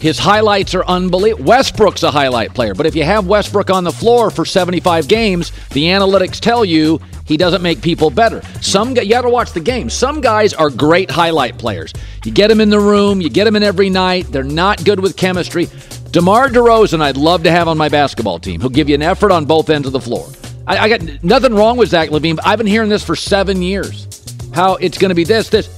His 0.00 0.18
highlights 0.18 0.74
are 0.74 0.84
unbelievable. 0.84 1.44
Westbrook's 1.44 2.04
a 2.04 2.10
highlight 2.10 2.54
player, 2.54 2.74
but 2.74 2.86
if 2.86 2.94
you 2.94 3.02
have 3.02 3.26
Westbrook 3.26 3.68
on 3.70 3.82
the 3.82 3.90
floor 3.90 4.30
for 4.30 4.44
75 4.44 5.08
games, 5.08 5.50
the 5.70 5.84
analytics 5.84 6.38
tell 6.38 6.64
you 6.64 7.00
he 7.26 7.36
doesn't 7.36 7.62
make 7.62 7.82
people 7.82 8.08
better. 8.08 8.40
Some 8.60 8.90
you 8.90 9.08
got 9.08 9.22
to 9.22 9.28
watch 9.28 9.52
the 9.52 9.60
game. 9.60 9.90
Some 9.90 10.20
guys 10.20 10.54
are 10.54 10.70
great 10.70 11.10
highlight 11.10 11.58
players. 11.58 11.92
You 12.24 12.30
get 12.30 12.48
them 12.48 12.60
in 12.60 12.70
the 12.70 12.78
room, 12.78 13.20
you 13.20 13.28
get 13.28 13.44
them 13.44 13.56
in 13.56 13.62
every 13.64 13.90
night. 13.90 14.26
They're 14.30 14.44
not 14.44 14.84
good 14.84 15.00
with 15.00 15.16
chemistry. 15.16 15.68
DeMar 16.12 16.48
DeRozan, 16.48 17.00
I'd 17.00 17.16
love 17.16 17.42
to 17.42 17.50
have 17.50 17.66
on 17.68 17.76
my 17.76 17.88
basketball 17.88 18.38
team. 18.38 18.60
He'll 18.60 18.70
give 18.70 18.88
you 18.88 18.94
an 18.94 19.02
effort 19.02 19.32
on 19.32 19.46
both 19.46 19.68
ends 19.68 19.86
of 19.86 19.92
the 19.92 20.00
floor. 20.00 20.28
I, 20.66 20.78
I 20.78 20.88
got 20.88 21.24
nothing 21.24 21.54
wrong 21.54 21.76
with 21.76 21.90
Zach 21.90 22.10
LaVine, 22.10 22.36
but 22.36 22.46
I've 22.46 22.58
been 22.58 22.66
hearing 22.66 22.88
this 22.88 23.04
for 23.04 23.16
seven 23.16 23.62
years. 23.62 24.06
How 24.58 24.74
it's 24.74 24.98
going 24.98 25.10
to 25.10 25.14
be 25.14 25.22
this, 25.22 25.48
this. 25.48 25.68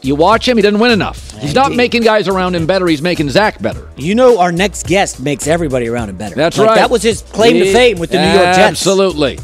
You 0.00 0.14
watch 0.14 0.48
him, 0.48 0.56
he 0.56 0.62
doesn't 0.62 0.80
win 0.80 0.92
enough. 0.92 1.30
He's 1.38 1.54
not 1.54 1.72
making 1.72 2.02
guys 2.04 2.26
around 2.26 2.54
him 2.54 2.66
better. 2.66 2.86
He's 2.86 3.02
making 3.02 3.28
Zach 3.28 3.60
better. 3.60 3.86
You 3.98 4.14
know, 4.14 4.38
our 4.38 4.50
next 4.50 4.86
guest 4.86 5.20
makes 5.20 5.46
everybody 5.46 5.88
around 5.88 6.08
him 6.08 6.16
better. 6.16 6.34
That's 6.34 6.56
Like, 6.56 6.68
right. 6.68 6.74
That 6.76 6.90
was 6.90 7.02
his 7.02 7.20
claim 7.20 7.62
to 7.62 7.70
fame 7.70 7.98
with 7.98 8.10
the 8.10 8.18
New 8.18 8.32
York 8.32 8.54
Jets. 8.56 8.58
Absolutely. 8.58 9.38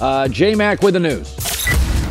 Uh, 0.00 0.28
J 0.28 0.54
Mac 0.54 0.80
with 0.80 0.94
the 0.94 1.00
news. 1.00 1.28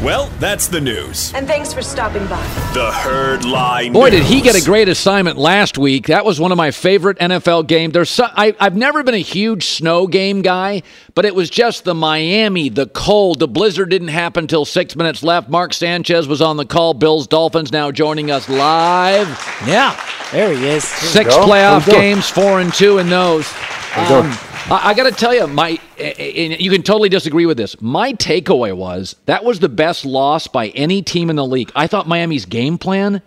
Well, 0.04 0.28
that's 0.40 0.68
the 0.68 0.80
news. 0.80 1.34
And 1.34 1.48
thanks 1.48 1.74
for 1.74 1.82
stopping 1.82 2.22
by. 2.28 2.42
The 2.76 2.92
Herd 2.92 3.44
Line 3.44 3.94
Boy, 3.94 4.12
did 4.12 4.24
he 4.24 4.42
get 4.42 4.56
a 4.56 4.64
great 4.64 4.88
assignment 4.88 5.38
last 5.38 5.78
week. 5.78 6.08
That 6.08 6.24
was 6.24 6.40
one 6.40 6.52
of 6.52 6.58
my 6.58 6.70
favorite 6.70 7.18
NFL 7.18 7.68
games. 7.68 7.94
There's 7.94 8.10
so, 8.12 8.28
I, 8.30 8.56
I've 8.60 8.76
never 8.76 9.02
been 9.04 9.16
a 9.16 9.18
huge 9.18 9.66
snow 9.66 10.06
game 10.06 10.44
guy, 10.44 10.84
but 11.16 11.26
it 11.26 11.34
was 11.34 11.50
just 11.50 11.84
the 11.84 11.96
Miami, 11.96 12.70
the 12.70 12.86
cold. 12.86 13.40
The 13.40 13.48
blizzard 13.48 13.90
didn't 13.90 14.10
happen 14.10 14.44
until 14.44 14.66
six 14.66 14.96
minutes 14.96 15.24
left. 15.24 15.50
Mark 15.50 15.74
Sanchez 15.74 16.28
was 16.28 16.44
on 16.44 16.58
the 16.58 16.66
call. 16.66 16.94
Bills 16.94 17.26
Dolphins 17.26 17.72
now 17.72 17.90
joining 17.90 18.30
us 18.30 18.48
live. 18.48 19.28
Yeah, 19.66 20.00
there 20.32 20.56
he 20.56 20.68
is. 20.68 20.84
Six 20.84 21.34
playoff 21.34 21.86
There 21.86 21.96
we 21.96 21.98
go. 21.98 22.00
games, 22.00 22.30
four 22.30 22.60
and 22.60 22.72
two 22.72 23.00
in 23.00 23.10
those. 23.10 23.52
Um, 23.96 24.32
I, 24.70 24.90
I 24.90 24.94
got 24.94 25.04
to 25.04 25.12
tell 25.12 25.34
you, 25.34 25.48
my 25.48 25.80
you 25.98 26.70
can 26.70 26.84
totally 26.84 27.10
disagree 27.10 27.46
with 27.46 27.58
this. 27.58 27.80
My 27.82 28.14
takeaway 28.14 28.76
was 28.76 29.16
that 29.26 29.44
was 29.44 29.60
the 29.60 29.70
best 29.70 30.06
loss 30.06 30.48
by 30.48 30.68
any 30.70 31.02
team 31.02 31.30
in 31.30 31.36
the 31.38 31.46
league. 31.46 31.72
I 31.76 31.88
thought 31.88 32.08
Miami's 32.08 32.46
game 32.46 32.78
plan. 32.78 33.22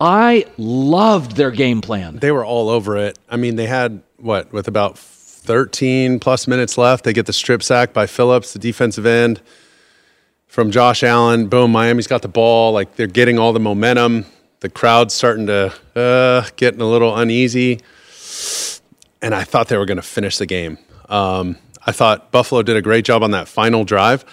I 0.00 0.46
loved 0.58 1.36
their 1.36 1.52
game 1.52 1.80
plan. 1.80 2.16
They 2.16 2.32
were 2.32 2.44
all 2.44 2.68
over 2.68 2.96
it. 2.96 3.18
I 3.28 3.36
mean, 3.36 3.54
they 3.56 3.66
had 3.66 4.02
what 4.16 4.52
with 4.52 4.66
about 4.66 4.98
13 4.98 6.18
plus 6.18 6.48
minutes 6.48 6.76
left. 6.76 7.04
They 7.04 7.12
get 7.12 7.26
the 7.26 7.32
strip 7.32 7.62
sack 7.62 7.92
by 7.92 8.06
Phillips, 8.06 8.52
the 8.52 8.58
defensive 8.58 9.06
end, 9.06 9.40
from 10.48 10.70
Josh 10.72 11.04
Allen. 11.04 11.46
Boom, 11.46 11.70
Miami's 11.70 12.08
got 12.08 12.22
the 12.22 12.28
ball. 12.28 12.72
Like 12.72 12.96
they're 12.96 13.06
getting 13.06 13.38
all 13.38 13.52
the 13.52 13.60
momentum. 13.60 14.26
The 14.60 14.70
crowd's 14.70 15.14
starting 15.14 15.46
to 15.46 15.72
uh, 15.94 16.48
getting 16.56 16.80
a 16.80 16.88
little 16.88 17.14
uneasy, 17.16 17.80
and 19.24 19.34
I 19.34 19.42
thought 19.44 19.68
they 19.68 19.76
were 19.76 19.86
going 19.86 19.96
to 19.96 20.02
finish 20.02 20.38
the 20.38 20.46
game. 20.46 20.78
Um, 21.08 21.56
I 21.86 21.92
thought 21.92 22.30
Buffalo 22.30 22.62
did 22.62 22.76
a 22.76 22.82
great 22.82 23.04
job 23.04 23.22
on 23.22 23.30
that 23.32 23.48
final 23.48 23.84
drive. 23.84 24.24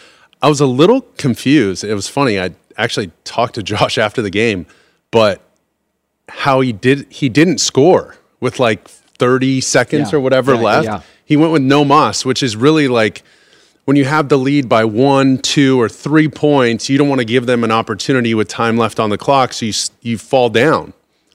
I 0.41 0.49
was 0.49 0.59
a 0.61 0.65
little 0.65 1.01
confused. 1.17 1.83
It 1.83 1.93
was 1.93 2.07
funny. 2.07 2.39
I 2.39 2.51
actually 2.77 3.11
talked 3.23 3.55
to 3.55 3.63
Josh 3.71 3.97
after 3.97 4.21
the 4.21 4.29
game, 4.29 4.65
but 5.11 5.41
how 6.29 6.61
he 6.61 6.71
did 6.73 7.05
he 7.11 7.27
didn't 7.29 7.57
score 7.59 8.15
with 8.39 8.59
like 8.59 8.87
30 8.87 9.61
seconds 9.61 10.11
Yeah, 10.11 10.17
or 10.17 10.21
whatever 10.21 10.53
exactly, 10.53 10.65
left. 10.65 10.85
yeah. 10.85 11.01
He 11.25 11.37
went 11.37 11.51
with 11.53 11.61
no 11.61 11.85
moss, 11.85 12.25
which 12.25 12.41
is 12.43 12.55
really 12.55 12.87
like 12.87 13.23
when 13.85 13.97
you 13.97 14.05
have 14.05 14.29
the 14.29 14.37
lead 14.37 14.69
by 14.69 14.85
one, 14.85 15.37
two, 15.39 15.79
or 15.81 15.89
three 15.89 16.27
points, 16.27 16.89
you 16.89 16.97
don't 16.97 17.09
want 17.09 17.19
to 17.19 17.25
give 17.25 17.45
them 17.47 17.63
an 17.63 17.71
opportunity 17.71 18.33
with 18.33 18.47
time 18.47 18.77
left 18.77 18.99
on 18.99 19.09
the 19.09 19.17
clock, 19.17 19.53
so 19.53 19.65
you 19.65 19.73
you 20.01 20.17
fall 20.17 20.49
down, 20.49 20.93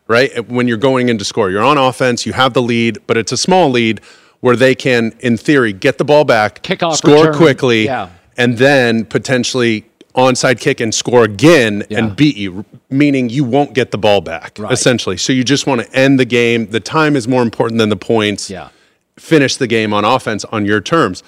right? 0.09 0.49
When 0.49 0.69
you're 0.69 0.77
going 0.77 1.09
into 1.09 1.25
score, 1.25 1.51
you're 1.51 1.63
on 1.65 1.79
offense, 1.79 2.27
you 2.27 2.33
have 2.33 2.53
the 2.55 2.63
lead, 2.63 2.99
but 3.07 3.17
it's 3.17 3.33
a 3.33 3.37
small 3.37 3.71
lead 3.71 4.01
where 4.41 4.57
they 4.57 4.75
can, 4.75 5.13
in 5.21 5.37
theory, 5.37 5.73
get 5.73 5.99
the 5.99 6.05
ball 6.05 6.25
back, 6.25 6.63
Kickoff 6.63 6.97
score 6.97 7.17
return, 7.27 7.35
quickly, 7.35 7.85
yeah. 7.87 8.11
and 8.37 8.59
then 8.59 9.05
potentially 9.05 9.85
onside 10.15 10.61
kick 10.61 10.81
and 10.81 10.95
score 10.95 11.25
again 11.25 11.85
Yeah. 11.89 11.99
and 11.99 12.17
beat 12.17 12.37
you, 12.37 12.65
meaning 12.91 13.29
you 13.29 13.45
won't 13.45 13.75
get 13.75 13.91
the 13.91 13.99
ball 13.99 14.21
back, 14.21 14.57
Right. 14.59 14.73
essentially. 14.73 15.17
So 15.17 15.33
you 15.33 15.45
just 15.45 15.67
want 15.67 15.83
to 15.83 15.93
end 15.95 16.19
the 16.19 16.25
game. 16.25 16.69
The 16.71 16.81
time 16.81 17.17
is 17.17 17.27
more 17.29 17.43
important 17.43 17.79
than 17.79 17.89
the 17.91 17.97
points. 17.97 18.49
Yeah. 18.49 18.69
Finish 19.19 19.57
the 19.57 19.67
game 19.67 19.93
on 19.93 20.05
offense 20.05 20.45
on 20.47 20.65
your 20.65 20.81
terms. 20.81 21.23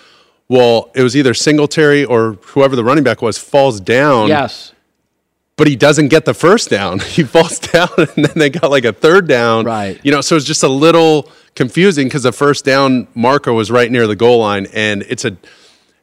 Well, 0.48 0.90
it 0.94 1.02
was 1.02 1.14
either 1.16 1.34
Singletary 1.34 2.04
or 2.04 2.38
whoever 2.46 2.76
the 2.76 2.84
running 2.84 3.04
back 3.04 3.20
was 3.20 3.36
falls 3.36 3.80
down, 3.80 4.28
Yes. 4.28 4.72
But 5.58 5.66
he 5.66 5.76
doesn't 5.76 6.08
get 6.08 6.24
the 6.24 6.32
first 6.32 6.70
down. 6.70 7.00
He 7.18 7.24
falls 7.24 7.58
down 7.72 7.90
and 7.96 8.24
then 8.24 8.32
they 8.36 8.48
got 8.48 8.70
like 8.70 8.84
a 8.84 8.92
third 8.92 9.26
down. 9.26 9.66
Right. 9.66 10.00
You 10.04 10.12
know, 10.12 10.20
so 10.20 10.36
it's 10.36 10.46
just 10.46 10.62
a 10.62 10.68
little 10.68 11.28
confusing 11.56 12.06
because 12.06 12.22
the 12.22 12.32
first 12.32 12.64
down 12.64 13.08
marker 13.14 13.52
was 13.52 13.70
right 13.70 13.90
near 13.90 14.06
the 14.06 14.14
goal 14.14 14.38
line 14.38 14.68
and 14.72 15.02
it's 15.08 15.24
a 15.24 15.36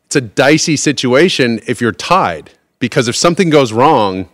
it's 0.06 0.18
a 0.18 0.22
dicey 0.22 0.76
situation 0.76 1.62
if 1.66 1.80
you're 1.82 1.94
tied 1.94 2.52
because 2.80 3.08
if 3.08 3.16
something 3.16 3.50
goes 3.50 3.72
wrong 3.72 4.30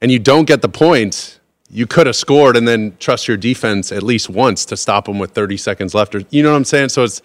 and 0.00 0.12
you 0.12 0.18
don't 0.18 0.46
get 0.46 0.62
the 0.62 0.68
points, 0.68 1.40
you 1.68 1.86
could 1.86 2.06
have 2.06 2.16
scored 2.16 2.56
and 2.56 2.66
then 2.68 2.96
trust 2.98 3.26
your 3.26 3.36
defense 3.36 3.90
at 3.90 4.02
least 4.02 4.30
once 4.30 4.64
to 4.66 4.76
stop 4.76 5.06
them 5.06 5.18
with 5.18 5.32
30 5.32 5.56
seconds 5.56 5.92
left. 5.92 6.14
Or 6.14 6.22
you 6.30 6.42
know 6.42 6.52
what 6.52 6.56
I'm 6.56 6.64
saying? 6.64 6.90
So 6.90 7.02
it's 7.02 7.20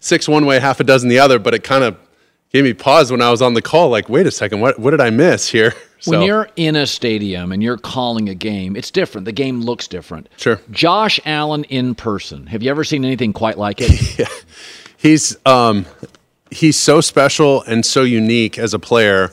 six 0.00 0.28
one 0.28 0.44
way, 0.44 0.58
half 0.58 0.80
a 0.80 0.84
dozen 0.84 1.08
the 1.08 1.20
other. 1.20 1.38
But 1.38 1.54
it 1.54 1.62
kind 1.62 1.84
of 1.84 1.96
gave 2.52 2.64
me 2.64 2.74
pause 2.74 3.12
when 3.12 3.22
I 3.22 3.30
was 3.30 3.40
on 3.40 3.54
the 3.54 3.62
call. 3.62 3.90
Like, 3.90 4.08
wait 4.08 4.26
a 4.26 4.32
second, 4.32 4.60
what 4.60 4.78
what 4.78 4.90
did 4.90 5.00
I 5.00 5.10
miss 5.10 5.48
here? 5.48 5.74
When 6.10 6.22
you're 6.22 6.48
in 6.56 6.76
a 6.76 6.86
stadium 6.86 7.52
and 7.52 7.62
you're 7.62 7.78
calling 7.78 8.28
a 8.28 8.34
game, 8.34 8.76
it's 8.76 8.90
different. 8.90 9.24
The 9.24 9.32
game 9.32 9.60
looks 9.60 9.88
different. 9.88 10.28
Sure. 10.36 10.60
Josh 10.70 11.18
Allen 11.24 11.64
in 11.64 11.94
person. 11.94 12.46
Have 12.46 12.62
you 12.62 12.70
ever 12.70 12.84
seen 12.84 13.04
anything 13.04 13.32
quite 13.32 13.58
like 13.58 13.80
it? 13.80 14.28
he's 14.96 15.36
um 15.46 15.86
he's 16.50 16.78
so 16.78 17.00
special 17.00 17.62
and 17.62 17.84
so 17.84 18.02
unique 18.02 18.58
as 18.58 18.74
a 18.74 18.78
player. 18.78 19.32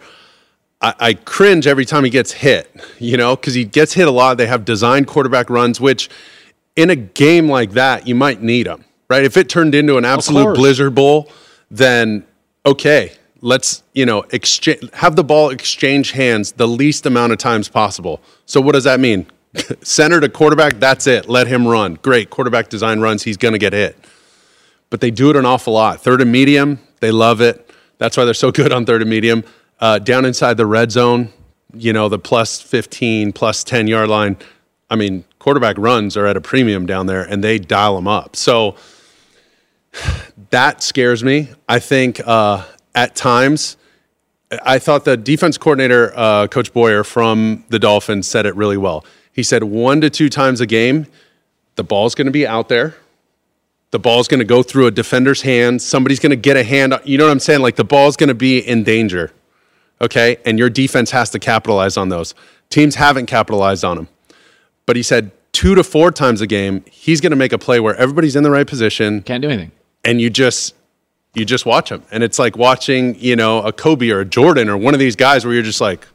I, 0.82 0.94
I 1.00 1.14
cringe 1.14 1.68
every 1.68 1.86
time 1.86 2.04
he 2.04 2.10
gets 2.10 2.32
hit, 2.32 2.74
you 3.00 3.18
know, 3.18 3.36
because 3.36 3.54
he 3.54 3.66
gets 3.66 3.94
hit 3.94 4.08
a 4.08 4.12
lot. 4.12 4.38
They 4.38 4.48
have 4.48 4.66
designed 4.66 5.08
quarterback 5.08 5.50
runs, 5.50 5.80
which 5.80 6.10
in 6.76 6.90
a 6.90 6.96
game 6.96 7.50
like 7.50 7.72
that, 7.72 8.08
you 8.08 8.16
might 8.16 8.42
need 8.42 8.66
them, 8.66 8.84
right? 9.10 9.24
If 9.24 9.38
it 9.38 9.50
turned 9.50 9.76
into 9.76 9.98
an 9.98 10.06
absolute 10.06 10.56
blizzard 10.56 10.96
bowl, 10.96 11.30
then 11.70 12.26
okay, 12.66 13.14
let's 13.42 13.84
you 13.94 14.06
know 14.06 14.24
exchange 14.32 14.90
have 14.94 15.16
the 15.16 15.24
ball 15.24 15.50
exchange 15.50 16.12
hands 16.12 16.54
the 16.54 16.68
least 16.68 17.06
amount 17.06 17.34
of 17.34 17.38
times 17.38 17.68
possible. 17.68 18.22
So 18.46 18.62
what 18.62 18.74
does 18.74 18.86
that 18.86 19.00
mean? 19.00 19.28
Center 19.82 20.20
to 20.22 20.30
quarterback, 20.30 20.80
that's 20.80 21.08
it. 21.08 21.28
Let 21.28 21.48
him 21.48 21.68
run. 21.68 21.96
Great 21.96 22.30
quarterback 22.30 22.70
design 22.70 23.00
runs. 23.00 23.24
He's 23.24 23.38
going 23.38 23.54
to 23.54 23.58
get 23.58 23.74
hit 23.74 23.98
but 24.92 25.00
they 25.02 25.10
do 25.10 25.32
it 25.32 25.36
an 25.36 25.46
awful 25.46 25.74
lot. 25.74 26.02
Third 26.02 26.22
and 26.22 26.32
medium, 26.32 26.78
they 27.00 27.10
love 27.10 27.42
it. 27.42 27.68
That's 27.98 28.16
why 28.16 28.26
they're 28.26 28.36
so 28.36 28.52
good 28.52 28.72
on 28.72 28.86
third 28.86 29.02
and 29.02 29.10
medium. 29.10 29.44
Uh, 29.80 29.98
down 29.98 30.26
inside 30.26 30.58
the 30.58 30.68
red 30.68 30.92
zone, 30.92 31.30
you 31.74 31.92
know, 31.92 32.08
the 32.08 32.20
plus 32.20 32.62
15, 32.62 33.34
plus 33.34 33.64
10 33.64 33.88
yard 33.88 34.10
line. 34.10 34.38
I 34.92 34.96
mean, 34.96 35.24
quarterback 35.40 35.78
runs 35.80 36.16
are 36.16 36.28
at 36.28 36.38
a 36.38 36.42
premium 36.42 36.86
down 36.86 37.08
there 37.08 37.24
and 37.24 37.44
they 37.44 37.58
dial 37.58 37.96
them 37.96 38.08
up. 38.08 38.36
So 38.36 38.76
that 40.52 40.84
scares 40.84 41.24
me. 41.24 41.50
I 41.68 41.80
think 41.80 42.22
uh, 42.24 42.66
at 42.96 43.16
times, 43.16 43.78
I 44.64 44.80
thought 44.80 45.06
the 45.06 45.18
defense 45.18 45.58
coordinator, 45.58 46.14
uh, 46.16 46.48
Coach 46.48 46.74
Boyer 46.74 47.04
from 47.04 47.64
the 47.70 47.80
Dolphins, 47.80 48.28
said 48.28 48.46
it 48.46 48.56
really 48.56 48.78
well. 48.78 49.06
He 49.32 49.44
said 49.44 49.64
one 49.64 50.02
to 50.02 50.10
two 50.10 50.30
times 50.30 50.60
a 50.60 50.66
game, 50.66 51.08
the 51.76 51.84
ball's 51.84 52.16
going 52.16 52.26
to 52.26 52.32
be 52.32 52.46
out 52.46 52.68
there 52.68 52.96
the 53.92 54.00
ball's 54.00 54.28
going 54.28 54.40
to 54.40 54.46
go 54.46 54.64
through 54.64 54.88
a 54.88 54.92
defender's 54.92 55.42
hand. 55.42 55.82
Somebody's 55.82 56.20
going 56.20 56.32
to 56.32 56.38
get 56.38 56.56
a 56.58 56.64
hand. 56.64 56.94
You 57.04 57.18
know 57.18 57.26
what 57.26 57.32
I'm 57.32 57.40
saying? 57.40 57.62
Like 57.62 57.76
the 57.76 57.84
ball's 57.84 58.16
going 58.16 58.30
to 58.30 58.34
be 58.34 58.60
in 58.60 58.84
danger. 58.84 59.32
Okay. 60.00 60.38
And 60.46 60.58
your 60.58 60.70
defense 60.70 61.12
has 61.12 61.30
to 61.32 61.40
capitalize 61.40 61.98
on 61.98 62.10
those. 62.10 62.34
Teams 62.70 62.96
haven't 62.96 63.26
capitalized 63.26 63.84
on 63.84 63.98
them. 63.98 64.08
But 64.86 64.96
he 64.96 65.04
said 65.04 65.32
two 65.52 65.76
to 65.76 65.84
four 65.84 66.10
times 66.12 66.40
a 66.40 66.48
game, 66.48 66.84
he's 66.90 67.20
going 67.20 67.32
to 67.32 67.36
make 67.38 67.52
a 67.52 67.58
play 67.58 67.80
where 67.82 67.96
everybody's 67.96 68.36
in 68.36 68.44
the 68.44 68.52
right 68.52 68.66
position 68.66 69.22
Can't 69.24 69.42
do 69.42 69.50
anything. 69.50 69.72
and 70.06 70.22
you 70.22 70.30
just 70.30 70.74
you 71.34 71.46
just 71.46 71.66
watch 71.66 71.90
them. 71.90 72.04
And 72.12 72.24
it's 72.24 72.38
like 72.40 72.58
watching, 72.58 73.16
you 73.20 73.36
know, 73.36 73.62
a 73.62 73.72
Kobe 73.72 74.10
or 74.10 74.20
a 74.20 74.26
Jordan 74.26 74.70
or 74.70 74.78
one 74.78 74.94
of 74.94 75.00
these 75.00 75.16
guys 75.16 75.46
where 75.46 75.54
you're 75.54 75.64
just 75.64 75.82
like, 75.82 76.08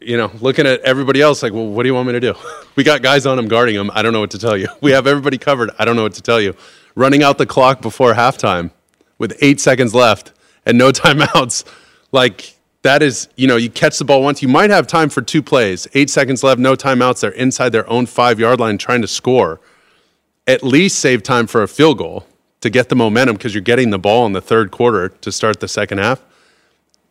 you 0.00 0.16
know, 0.16 0.30
looking 0.40 0.66
at 0.66 0.80
everybody 0.80 1.20
else 1.20 1.42
like, 1.42 1.52
well, 1.52 1.66
what 1.68 1.84
do 1.84 1.88
you 1.88 1.94
want 1.94 2.06
me 2.06 2.12
to 2.12 2.20
do? 2.20 2.34
We 2.74 2.84
got 2.84 3.02
guys 3.02 3.26
on 3.26 3.36
them 3.36 3.48
guarding 3.48 3.76
them. 3.76 3.90
I 3.92 4.00
don't 4.00 4.14
know 4.14 4.20
what 4.20 4.30
to 4.30 4.38
tell 4.38 4.56
you. 4.56 4.66
We 4.80 4.92
have 4.92 5.06
everybody 5.06 5.36
covered. 5.36 5.70
I 5.78 5.84
don't 5.84 5.94
know 5.94 6.04
what 6.04 6.14
to 6.14 6.22
tell 6.22 6.40
you. 6.40 6.54
Running 6.94 7.22
out 7.22 7.36
the 7.36 7.44
clock 7.44 7.82
before 7.82 8.14
halftime 8.14 8.70
with 9.18 9.36
eight 9.42 9.60
seconds 9.60 9.94
left 9.94 10.32
and 10.64 10.78
no 10.78 10.90
timeouts. 11.02 11.64
Like 12.12 12.56
that 12.80 13.02
is, 13.02 13.28
you 13.36 13.46
know, 13.46 13.56
you 13.56 13.68
catch 13.68 13.98
the 13.98 14.06
ball 14.06 14.22
once. 14.22 14.40
You 14.40 14.48
might 14.48 14.70
have 14.70 14.86
time 14.86 15.10
for 15.10 15.20
two 15.20 15.42
plays. 15.42 15.86
Eight 15.92 16.08
seconds 16.08 16.42
left, 16.42 16.58
no 16.58 16.74
timeouts. 16.74 17.20
They're 17.20 17.30
inside 17.30 17.70
their 17.70 17.88
own 17.90 18.06
five 18.06 18.40
yard 18.40 18.58
line 18.58 18.78
trying 18.78 19.02
to 19.02 19.08
score. 19.08 19.60
at 20.46 20.64
least 20.64 20.98
save 20.98 21.22
time 21.22 21.46
for 21.46 21.62
a 21.62 21.68
field 21.68 21.98
goal 21.98 22.26
to 22.62 22.70
get 22.70 22.88
the 22.88 22.94
momentum 22.94 23.36
because 23.36 23.54
you're 23.54 23.60
getting 23.60 23.90
the 23.90 23.98
ball 23.98 24.24
in 24.26 24.32
the 24.32 24.40
third 24.40 24.70
quarter 24.70 25.10
to 25.10 25.30
start 25.30 25.60
the 25.60 25.68
second 25.68 25.98
half. 25.98 26.22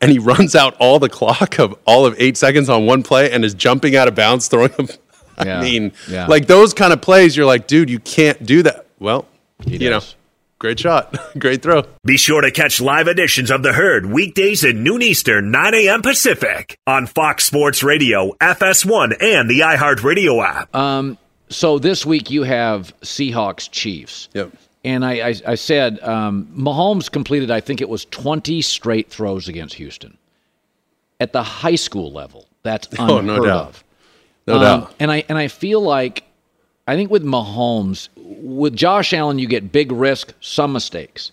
And 0.01 0.11
he 0.11 0.19
runs 0.33 0.55
out 0.55 0.75
all 0.79 0.97
the 0.99 1.09
clock 1.09 1.59
of 1.59 1.77
all 1.85 2.05
of 2.05 2.15
eight 2.19 2.37
seconds 2.37 2.69
on 2.69 2.85
one 2.85 3.03
play 3.03 3.31
and 3.31 3.45
is 3.45 3.53
jumping 3.53 3.95
out 3.95 4.07
of 4.07 4.15
bounds, 4.15 4.47
throwing 4.47 4.71
them. 4.71 4.87
Yeah, 5.43 5.57
I 5.57 5.63
mean, 5.63 5.91
yeah. 6.07 6.27
like 6.27 6.45
those 6.45 6.71
kind 6.71 6.93
of 6.93 7.01
plays, 7.01 7.35
you're 7.35 7.47
like, 7.47 7.65
dude, 7.65 7.89
you 7.89 7.97
can't 7.99 8.45
do 8.45 8.61
that. 8.61 8.85
Well, 8.99 9.25
you 9.65 9.89
know, 9.89 10.01
great 10.59 10.79
shot, 10.79 11.17
great 11.39 11.63
throw. 11.63 11.83
Be 12.05 12.17
sure 12.17 12.41
to 12.41 12.51
catch 12.51 12.79
live 12.79 13.07
editions 13.07 13.49
of 13.49 13.63
The 13.63 13.73
Herd 13.73 14.05
weekdays 14.05 14.63
at 14.63 14.75
noon 14.75 15.01
Eastern, 15.01 15.49
9 15.49 15.73
a.m. 15.73 16.03
Pacific 16.03 16.77
on 16.85 17.07
Fox 17.07 17.45
Sports 17.45 17.81
Radio, 17.81 18.33
FS1, 18.33 19.15
and 19.19 19.49
the 19.49 19.61
iHeartRadio 19.61 20.45
app. 20.45 20.75
Um, 20.75 21.17
so 21.49 21.79
this 21.79 22.05
week 22.05 22.29
you 22.29 22.43
have 22.43 22.93
Seahawks 23.01 23.71
Chiefs. 23.71 24.29
Yep. 24.33 24.51
And 24.83 25.05
I, 25.05 25.29
I, 25.29 25.35
I 25.47 25.55
said 25.55 25.99
um, 26.01 26.47
Mahomes 26.57 27.11
completed, 27.11 27.51
I 27.51 27.59
think 27.61 27.81
it 27.81 27.89
was 27.89 28.05
20 28.05 28.61
straight 28.61 29.09
throws 29.09 29.47
against 29.47 29.75
Houston. 29.75 30.17
At 31.19 31.33
the 31.33 31.43
high 31.43 31.75
school 31.75 32.11
level, 32.11 32.47
that's 32.63 32.87
unheard 32.93 33.09
Oh, 33.11 33.21
no 33.21 33.45
doubt. 33.45 33.67
of. 33.67 33.83
No 34.47 34.55
Um, 34.55 34.61
doubt. 34.61 34.95
And 34.99 35.11
I 35.11 35.23
and 35.29 35.37
I 35.37 35.47
feel 35.49 35.81
like 35.81 36.23
I 36.87 36.95
think 36.95 37.11
with 37.11 37.23
Mahomes, 37.23 38.09
with 38.17 38.75
Josh 38.75 39.13
Allen, 39.13 39.37
you 39.37 39.47
get 39.47 39.71
big 39.71 39.91
risk, 39.91 40.33
some 40.41 40.73
mistakes. 40.73 41.31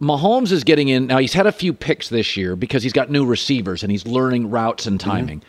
Mahomes 0.00 0.52
is 0.52 0.62
getting 0.64 0.88
in 0.88 1.08
now. 1.08 1.18
He's 1.18 1.32
had 1.32 1.46
a 1.48 1.52
few 1.52 1.72
picks 1.72 2.08
this 2.08 2.36
year 2.36 2.54
because 2.56 2.82
he's 2.84 2.92
got 2.92 3.10
new 3.10 3.24
receivers 3.26 3.82
and 3.82 3.90
he's 3.90 4.06
learning 4.06 4.50
routes 4.50 4.86
and 4.86 5.00
timing. 5.00 5.42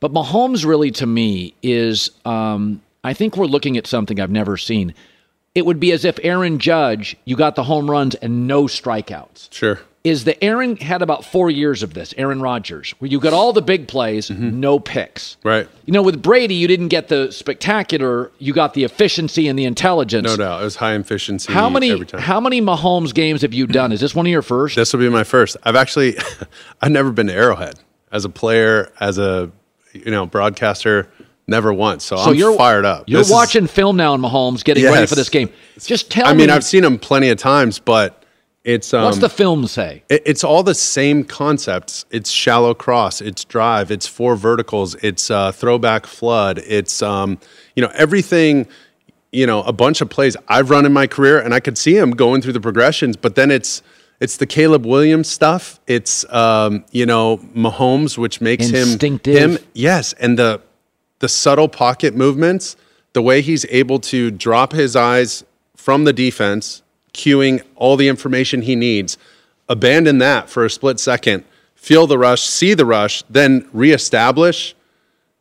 But 0.00 0.12
Mahomes 0.12 0.64
really, 0.64 0.90
to 0.92 1.06
me, 1.06 1.54
is 1.62 2.10
um, 2.24 2.80
I 3.04 3.12
think 3.14 3.36
we're 3.36 3.46
looking 3.46 3.76
at 3.76 3.86
something 3.86 4.20
I've 4.20 4.30
never 4.30 4.56
seen. 4.56 4.92
It 5.58 5.66
would 5.66 5.80
be 5.80 5.90
as 5.92 6.04
if 6.04 6.18
Aaron 6.22 6.58
Judge, 6.60 7.16
you 7.24 7.34
got 7.36 7.56
the 7.56 7.64
home 7.64 7.90
runs 7.90 8.14
and 8.14 8.46
no 8.46 8.64
strikeouts 8.64 9.48
Sure. 9.52 9.80
is 10.04 10.22
that 10.24 10.42
Aaron 10.42 10.76
had 10.76 11.02
about 11.02 11.24
four 11.24 11.50
years 11.50 11.82
of 11.82 11.94
this, 11.94 12.14
Aaron 12.16 12.40
Rodgers, 12.40 12.94
where 13.00 13.10
you 13.10 13.18
got 13.18 13.32
all 13.32 13.52
the 13.52 13.60
big 13.60 13.88
plays, 13.88 14.30
mm-hmm. 14.30 14.60
no 14.60 14.78
picks. 14.78 15.36
Right. 15.42 15.68
You 15.84 15.92
know, 15.92 16.00
with 16.02 16.22
Brady, 16.22 16.54
you 16.54 16.68
didn't 16.68 16.88
get 16.88 17.08
the 17.08 17.32
spectacular, 17.32 18.30
you 18.38 18.52
got 18.52 18.74
the 18.74 18.84
efficiency 18.84 19.48
and 19.48 19.58
the 19.58 19.64
intelligence. 19.64 20.28
No 20.28 20.36
doubt. 20.36 20.60
It 20.60 20.64
was 20.64 20.76
high 20.76 20.94
efficiency 20.94 21.52
How 21.52 21.68
many 21.68 21.90
every 21.90 22.06
time. 22.06 22.20
how 22.20 22.40
many 22.40 22.62
Mahomes 22.62 23.12
games 23.12 23.42
have 23.42 23.52
you 23.52 23.66
done? 23.66 23.90
Is 23.90 24.00
this 24.00 24.14
one 24.14 24.26
of 24.26 24.30
your 24.30 24.42
first? 24.42 24.76
This 24.76 24.92
will 24.92 25.00
be 25.00 25.08
my 25.08 25.24
first. 25.24 25.56
I've 25.64 25.76
actually, 25.76 26.16
I've 26.80 26.92
never 26.92 27.10
been 27.10 27.26
to 27.26 27.34
Arrowhead 27.34 27.74
as 28.12 28.24
a 28.24 28.28
player, 28.30 28.92
as 29.00 29.18
a 29.18 29.50
you 29.92 30.10
know 30.12 30.24
broadcaster, 30.26 31.10
never 31.48 31.72
once. 31.72 32.04
So, 32.04 32.16
so 32.16 32.30
I'm 32.30 32.34
you're 32.36 32.56
fired 32.56 32.84
up. 32.84 33.04
You're 33.08 33.20
This 33.20 33.28
is- 33.28 33.32
watching 33.32 33.66
film 33.66 33.96
now 33.96 34.14
in 34.14 34.20
Mahomes, 34.20 34.62
getting 34.62 34.84
ready 34.84 35.06
for 35.06 35.14
this 35.14 35.28
game. 35.30 35.50
Just 35.80 36.10
tell 36.10 36.26
I 36.26 36.32
me, 36.32 36.44
I 36.44 36.46
mean, 36.46 36.50
I've 36.50 36.64
seen 36.64 36.84
him 36.84 36.98
plenty 36.98 37.30
of 37.30 37.38
times, 37.38 37.78
but 37.78 38.22
it's 38.64 38.92
um, 38.92 39.04
what's 39.04 39.18
the 39.18 39.28
film 39.28 39.66
say? 39.66 40.02
it- 40.08 40.22
it's 40.26 40.44
all 40.44 40.62
the 40.62 40.74
same 40.74 41.24
concepts. 41.24 42.04
It's 42.10 42.30
shallow 42.30 42.74
cross, 42.74 43.20
it's 43.20 43.44
drive, 43.44 43.90
it's 43.90 44.06
four 44.06 44.36
verticals, 44.36 44.94
it's 44.96 45.30
uh, 45.30 45.52
throwback 45.52 46.06
flood, 46.06 46.58
it's 46.66 47.02
um, 47.02 47.38
you 47.74 47.82
know 47.82 47.90
everything. 47.94 48.66
You 49.30 49.46
know, 49.46 49.62
a 49.64 49.74
bunch 49.74 50.00
of 50.00 50.08
plays 50.08 50.38
I've 50.48 50.70
run 50.70 50.86
in 50.86 50.92
my 50.94 51.06
career, 51.06 51.38
and 51.38 51.52
I 51.52 51.60
could 51.60 51.76
see 51.76 51.94
him 51.98 52.12
going 52.12 52.40
through 52.40 52.54
the 52.54 52.62
progressions. 52.62 53.14
But 53.14 53.34
then 53.34 53.50
it's 53.50 53.82
it's 54.20 54.38
the 54.38 54.46
Caleb 54.46 54.86
Williams 54.86 55.28
stuff. 55.28 55.80
It's 55.86 56.24
um, 56.32 56.82
you 56.92 57.04
know 57.04 57.36
Mahomes, 57.54 58.16
which 58.16 58.40
makes 58.40 58.68
him 58.68 58.98
him. 59.22 59.58
Yes, 59.74 60.14
and 60.14 60.38
the 60.38 60.62
the 61.18 61.28
subtle 61.28 61.68
pocket 61.68 62.14
movements, 62.14 62.76
the 63.12 63.22
way 63.22 63.40
he's 63.40 63.64
able 63.66 63.98
to 63.98 64.30
drop 64.30 64.72
his 64.72 64.94
eyes 64.94 65.44
from 65.76 66.04
the 66.04 66.12
defense, 66.12 66.82
cueing 67.12 67.62
all 67.76 67.96
the 67.96 68.08
information 68.08 68.62
he 68.62 68.76
needs, 68.76 69.18
abandon 69.68 70.18
that 70.18 70.48
for 70.48 70.64
a 70.64 70.70
split 70.70 71.00
second, 71.00 71.44
feel 71.74 72.06
the 72.06 72.18
rush, 72.18 72.42
see 72.42 72.74
the 72.74 72.86
rush, 72.86 73.22
then 73.28 73.68
reestablish 73.72 74.74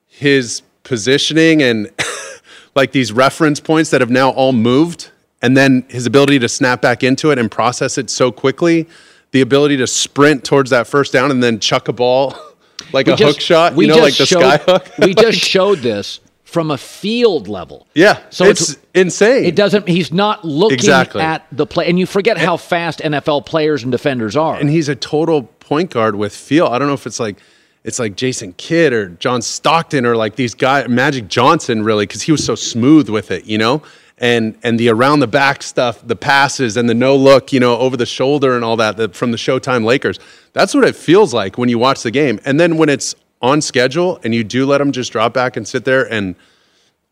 his 0.07 0.61
positioning 0.83 1.61
and 1.61 1.91
like 2.75 2.91
these 2.91 3.11
reference 3.11 3.59
points 3.59 3.89
that 3.89 4.01
have 4.01 4.09
now 4.09 4.29
all 4.31 4.53
moved, 4.53 5.11
and 5.41 5.55
then 5.55 5.85
his 5.89 6.05
ability 6.05 6.39
to 6.39 6.49
snap 6.49 6.81
back 6.81 7.03
into 7.03 7.31
it 7.31 7.37
and 7.37 7.51
process 7.51 7.97
it 7.97 8.09
so 8.09 8.31
quickly, 8.31 8.87
the 9.31 9.41
ability 9.41 9.77
to 9.77 9.87
sprint 9.87 10.43
towards 10.43 10.69
that 10.69 10.87
first 10.87 11.13
down 11.13 11.29
and 11.29 11.43
then 11.43 11.59
chuck 11.59 11.87
a 11.87 11.93
ball 11.93 12.35
like 12.93 13.07
We 13.07 13.13
a 13.13 13.15
just- 13.15 13.33
hook 13.37 13.41
shot, 13.41 13.77
you 13.77 13.87
know, 13.87 13.97
like 13.97 14.15
the 14.17 14.25
showed- 14.25 14.39
sky 14.41 14.57
hook. 14.57 14.87
we 14.99 15.13
just 15.13 15.39
showed 15.39 15.79
this 15.79 16.19
from 16.43 16.71
a 16.71 16.77
field 16.77 17.47
level. 17.49 17.85
yeah, 17.93 18.15
So 18.29 18.45
so 18.45 18.49
it's, 18.49 18.69
it's- 18.71 18.85
insane. 18.95 19.43
It 19.45 19.55
doesn't. 19.55 19.87
He's 19.87 20.11
not 20.13 20.45
looking 20.45 20.75
Exactly. 20.75 21.21
at 21.21 21.45
the 21.51 21.65
play, 21.65 21.87
and 21.89 21.99
you 21.99 22.05
forget 22.05 22.37
how 22.37 22.55
fast 22.57 22.99
NFL 22.99 23.45
players 23.45 23.83
and 23.83 23.91
defenders 23.91 24.35
are. 24.37 24.55
and 24.57 24.69
he's 24.69 24.87
a 24.89 24.95
total 24.95 25.43
point 25.43 25.89
guard 25.91 26.15
with 26.15 26.33
feel. 26.35 26.67
I 26.67 26.79
don't 26.79 26.87
know 26.87 26.93
if 26.93 27.05
it's 27.05 27.19
like 27.19 27.37
it's 27.83 27.99
like 27.99 28.15
Jason 28.15 28.53
Kidd 28.53 28.93
or 28.93 29.09
John 29.09 29.41
Stockton 29.41 30.05
or 30.05 30.15
like 30.15 30.35
these 30.35 30.53
guys, 30.55 30.87
Magic 30.89 31.27
Johnson, 31.27 31.83
really, 31.83 32.05
because 32.05 32.21
he 32.21 32.31
was 32.31 32.43
so 32.43 32.55
smooth 32.55 33.09
with 33.09 33.29
it, 33.31 33.45
you 33.45 33.57
know. 33.57 33.81
And 34.19 34.57
and 34.63 34.79
the 34.79 34.89
around 34.89 35.19
the 35.19 35.27
back 35.27 35.61
stuff, 35.61 36.05
the 36.05 36.15
passes 36.15 36.75
and 36.75 36.89
the 36.89 36.95
no 36.95 37.15
look, 37.15 37.53
you 37.53 37.59
know, 37.59 37.77
over 37.77 37.95
the 37.95 38.05
shoulder 38.05 38.55
and 38.55 38.65
all 38.65 38.75
that, 38.77 38.97
that 38.97 39.15
from 39.15 39.31
the 39.31 39.37
Showtime 39.37 39.85
Lakers. 39.85 40.19
That's 40.53 40.73
what 40.73 40.83
it 40.85 40.95
feels 40.95 41.33
like 41.35 41.57
when 41.57 41.69
you 41.69 41.77
watch 41.77 42.01
the 42.01 42.09
game. 42.09 42.39
And 42.43 42.59
then 42.59 42.77
when 42.77 42.89
it's 42.89 43.13
on 43.43 43.61
schedule 43.61 44.19
and 44.23 44.33
you 44.33 44.43
do 44.43 44.65
let 44.65 44.79
them 44.79 44.91
just 44.91 45.11
drop 45.11 45.33
back 45.33 45.55
and 45.55 45.67
sit 45.67 45.85
there 45.85 46.11
and 46.11 46.35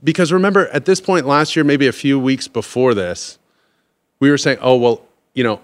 because 0.03 0.31
remember 0.31 0.67
at 0.69 0.85
this 0.85 1.01
point 1.01 1.25
last 1.25 1.55
year, 1.55 1.63
maybe 1.63 1.87
a 1.87 1.91
few 1.91 2.19
weeks 2.19 2.47
before 2.47 2.93
this, 2.93 3.39
we 4.19 4.29
were 4.29 4.37
saying, 4.37 4.57
oh 4.61 4.75
well, 4.75 5.01
you 5.33 5.43
know, 5.43 5.59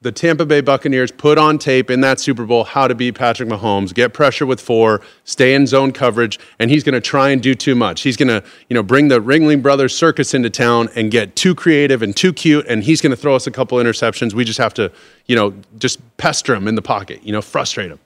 the 0.00 0.12
Tampa 0.12 0.46
Bay 0.46 0.60
Buccaneers 0.60 1.10
put 1.10 1.38
on 1.38 1.58
tape 1.58 1.90
in 1.90 2.02
that 2.02 2.20
Super 2.20 2.46
Bowl 2.46 2.62
how 2.62 2.86
to 2.86 2.94
beat 2.94 3.16
Patrick 3.16 3.48
Mahomes, 3.48 3.92
get 3.92 4.12
pressure 4.12 4.46
with 4.46 4.60
four, 4.60 5.00
stay 5.24 5.54
in 5.54 5.66
zone 5.66 5.90
coverage, 5.90 6.38
and 6.60 6.70
he's 6.70 6.84
going 6.84 6.94
to 6.94 7.00
try 7.00 7.30
and 7.30 7.42
do 7.42 7.54
too 7.54 7.74
much. 7.74 8.02
He's 8.02 8.16
going 8.16 8.28
to, 8.28 8.44
you 8.68 8.74
know, 8.74 8.82
bring 8.84 9.08
the 9.08 9.20
Ringling 9.20 9.60
Brothers 9.60 9.96
circus 9.96 10.34
into 10.34 10.50
town 10.50 10.88
and 10.94 11.10
get 11.10 11.34
too 11.34 11.52
creative 11.52 12.00
and 12.00 12.16
too 12.16 12.32
cute, 12.32 12.64
and 12.68 12.84
he's 12.84 13.00
going 13.00 13.10
to 13.10 13.16
throw 13.16 13.34
us 13.34 13.48
a 13.48 13.50
couple 13.50 13.78
interceptions. 13.78 14.34
We 14.34 14.44
just 14.44 14.58
have 14.58 14.72
to, 14.74 14.92
you 15.26 15.34
know, 15.34 15.52
just 15.78 15.98
pester 16.16 16.54
him 16.54 16.68
in 16.68 16.76
the 16.76 16.82
pocket, 16.82 17.24
you 17.24 17.32
know, 17.32 17.42
frustrate 17.42 17.90
him. 17.90 17.98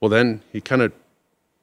Well, 0.00 0.10
then 0.10 0.42
he 0.52 0.60
kind 0.60 0.82
of 0.82 0.92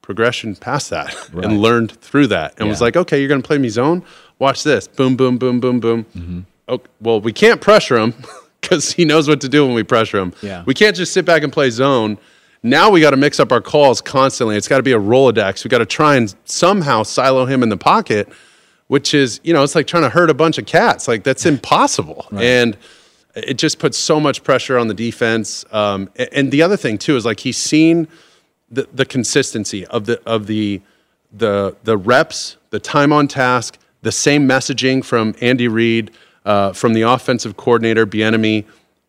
progression 0.01 0.55
past 0.55 0.89
that 0.89 1.15
and 1.33 1.61
learned 1.61 1.91
through 1.91 2.27
that 2.27 2.55
and 2.57 2.67
was 2.67 2.81
like, 2.81 2.97
okay, 2.97 3.19
you're 3.19 3.29
going 3.29 3.43
to 3.43 3.47
play 3.47 3.59
me 3.59 3.69
zone. 3.69 4.03
Watch 4.39 4.63
this. 4.63 4.87
Boom, 4.87 5.15
boom, 5.15 5.37
boom, 5.37 5.59
boom, 5.59 5.79
boom. 5.79 6.47
Okay, 6.67 6.89
well, 6.99 7.21
we 7.21 7.31
can't 7.31 7.61
pressure 7.61 7.99
him 7.99 8.15
because 8.71 8.91
he 8.91 9.05
knows 9.05 9.27
what 9.27 9.41
to 9.41 9.49
do 9.49 9.65
when 9.65 9.75
we 9.75 9.83
pressure 9.83 10.19
him. 10.19 10.33
Yeah. 10.41 10.63
We 10.65 10.73
can't 10.73 10.95
just 10.95 11.13
sit 11.13 11.25
back 11.25 11.43
and 11.43 11.51
play 11.51 11.69
zone. 11.69 12.17
Now 12.63 12.91
we 12.91 13.01
got 13.01 13.11
to 13.11 13.17
mix 13.17 13.39
up 13.39 13.51
our 13.51 13.61
calls 13.61 14.01
constantly. 14.01 14.55
It's 14.55 14.67
got 14.67 14.77
to 14.77 14.83
be 14.83 14.91
a 14.91 14.99
Rolodex. 14.99 15.63
We 15.63 15.69
got 15.69 15.79
to 15.79 15.85
try 15.85 16.15
and 16.15 16.33
somehow 16.45 17.03
silo 17.03 17.45
him 17.45 17.63
in 17.63 17.69
the 17.69 17.77
pocket, 17.77 18.29
which 18.87 19.13
is, 19.15 19.39
you 19.43 19.51
know, 19.51 19.63
it's 19.63 19.73
like 19.73 19.87
trying 19.87 20.03
to 20.03 20.09
herd 20.09 20.29
a 20.29 20.35
bunch 20.35 20.59
of 20.59 20.67
cats. 20.67 21.07
Like 21.07 21.23
that's 21.23 21.45
impossible. 21.45 22.27
And 22.43 22.77
it 23.35 23.55
just 23.55 23.79
puts 23.79 23.97
so 23.97 24.19
much 24.19 24.43
pressure 24.43 24.77
on 24.77 24.87
the 24.89 24.93
defense. 24.93 25.65
Um, 25.71 26.09
and 26.33 26.51
the 26.51 26.61
other 26.61 26.77
thing 26.77 26.97
too 26.99 27.15
is 27.15 27.25
like 27.25 27.39
he's 27.39 27.57
seen 27.57 28.07
the, 28.69 28.87
the 28.93 29.05
consistency 29.05 29.85
of 29.87 30.05
the 30.05 30.21
of 30.25 30.47
the 30.47 30.81
the 31.31 31.75
the 31.83 31.97
reps, 31.97 32.57
the 32.69 32.79
time 32.79 33.11
on 33.11 33.27
task, 33.27 33.79
the 34.01 34.11
same 34.11 34.47
messaging 34.47 35.03
from 35.03 35.33
Andy 35.41 35.67
Reid, 35.67 36.11
uh, 36.45 36.73
from 36.73 36.93
the 36.93 37.03
offensive 37.03 37.57
coordinator 37.57 38.05
Bieniemy. 38.05 38.65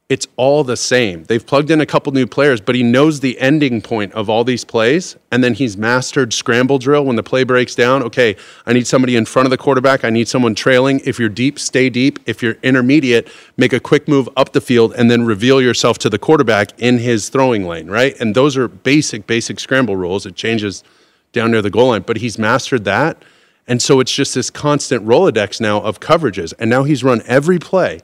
It's 0.09 0.27
all 0.37 0.63
the 0.63 0.77
same. 0.77 1.25
They've 1.25 1.47
plugged 1.47 1.71
in 1.71 1.81
a 1.81 1.87
couple 1.87 2.13
new 2.13 2.27
players, 2.27 2.61
but 2.61 2.75
he 2.75 2.83
knows 2.83 3.21
the 3.21 3.41
ending 3.41 3.81
point 3.81 4.13
of 4.13 4.29
all 4.29 4.45
these 4.45 4.63
plays, 4.63 5.17
and 5.31 5.43
then 5.43 5.55
he's 5.55 5.79
mastered 5.79 6.35
scramble 6.35 6.79
drill 6.79 7.07
when 7.07 7.17
the 7.17 7.23
play 7.23 7.45
breaks 7.45 7.75
down. 7.75 8.03
Okay, 8.03 8.37
I 8.67 8.75
need 8.75 8.87
somebody 8.87 9.17
in 9.17 9.25
front 9.25 9.47
of 9.47 9.51
the 9.51 9.57
quarterback. 9.57 10.05
I 10.05 10.11
need 10.11 10.29
someone 10.29 10.55
trailing. 10.55 11.01
If 11.07 11.19
you're 11.19 11.31
deep, 11.31 11.59
stay 11.59 11.89
deep. 11.89 12.19
If 12.27 12.43
you're 12.43 12.59
intermediate, 12.63 13.29
make 13.57 13.73
a 13.73 13.81
quick 13.81 14.07
move 14.07 14.29
up 14.37 14.53
the 14.53 14.61
field 14.61 14.93
and 14.99 15.11
then 15.11 15.25
reveal 15.25 15.63
yourself 15.63 15.97
to 15.99 16.11
the 16.11 16.19
quarterback 16.19 16.79
in 16.79 16.99
his 16.99 17.31
throwing 17.31 17.67
lane, 17.67 17.89
right? 17.89 18.15
And 18.21 18.35
those 18.35 18.55
are 18.59 18.69
basic, 18.69 19.27
basic 19.27 19.59
scramble 19.61 19.97
rules. 19.97 20.27
It 20.27 20.35
changes 20.35 20.85
down 21.33 21.53
near 21.53 21.63
the 21.63 21.71
goal 21.71 21.89
line, 21.89 22.03
but 22.03 22.19
he's 22.19 22.39
mastered 22.39 22.85
that. 22.85 23.23
And 23.69 23.81
so 23.81 24.01
it's 24.01 24.13
just 24.13 24.35
this 24.35 24.51
constant 24.51 25.07
Rolodex 25.07 25.61
now 25.61 25.81
of 25.81 26.01
coverages. 26.01 26.53
And 26.59 26.69
now 26.69 26.83
he's 26.83 27.05
run 27.05 27.23
every 27.27 27.59
play 27.59 28.01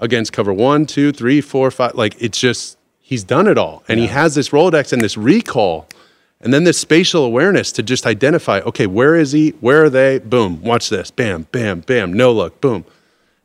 against 0.00 0.32
cover 0.32 0.52
one, 0.52 0.84
two, 0.84 1.12
three, 1.12 1.40
four, 1.40 1.70
five. 1.70 1.94
Like 1.94 2.16
it's 2.20 2.38
just, 2.40 2.76
he's 3.00 3.22
done 3.22 3.46
it 3.46 3.56
all. 3.56 3.84
And 3.88 4.00
he 4.00 4.06
has 4.08 4.34
this 4.34 4.48
Rolodex 4.50 4.92
and 4.92 5.00
this 5.00 5.16
recall 5.16 5.86
and 6.40 6.52
then 6.52 6.64
this 6.64 6.78
spatial 6.78 7.24
awareness 7.24 7.70
to 7.72 7.82
just 7.82 8.04
identify 8.04 8.58
okay, 8.60 8.86
where 8.88 9.14
is 9.16 9.30
he? 9.32 9.50
Where 9.60 9.84
are 9.84 9.90
they? 9.90 10.18
Boom, 10.18 10.60
watch 10.62 10.88
this. 10.90 11.10
Bam, 11.12 11.46
bam, 11.52 11.80
bam. 11.80 12.12
No 12.12 12.32
look, 12.32 12.60
boom. 12.60 12.84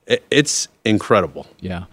It- 0.08 0.23
It's 0.32 0.67
incredible. 0.84 1.45
Yeah. 1.62 1.84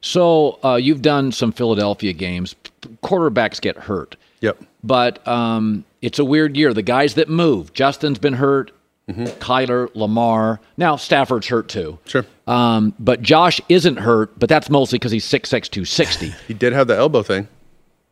So 0.00 0.58
uh, 0.64 0.76
you've 0.76 1.02
done 1.02 1.30
some 1.32 1.52
Philadelphia 1.52 2.12
games. 2.12 2.54
Quarterbacks 3.02 3.60
get 3.60 3.76
hurt. 3.76 4.16
Yep. 4.40 4.62
But 4.82 5.26
um, 5.28 5.84
it's 6.00 6.18
a 6.18 6.24
weird 6.24 6.56
year. 6.56 6.72
The 6.72 6.82
guys 6.82 7.14
that 7.14 7.28
move, 7.28 7.72
Justin's 7.74 8.18
been 8.18 8.34
hurt. 8.34 8.70
Kyler, 9.08 9.88
Lamar. 9.94 10.60
Now 10.76 10.96
Stafford's 10.96 11.46
hurt 11.46 11.68
too. 11.68 11.98
Sure. 12.06 12.24
Um, 12.46 12.94
but 12.98 13.22
Josh 13.22 13.60
isn't 13.68 13.96
hurt, 13.98 14.38
but 14.38 14.48
that's 14.48 14.68
mostly 14.70 14.98
because 14.98 15.12
he's 15.12 15.24
6'6", 15.24 15.48
260. 15.70 16.34
He 16.48 16.54
did 16.54 16.72
have 16.72 16.86
the 16.88 16.96
elbow 16.96 17.22
thing. 17.22 17.48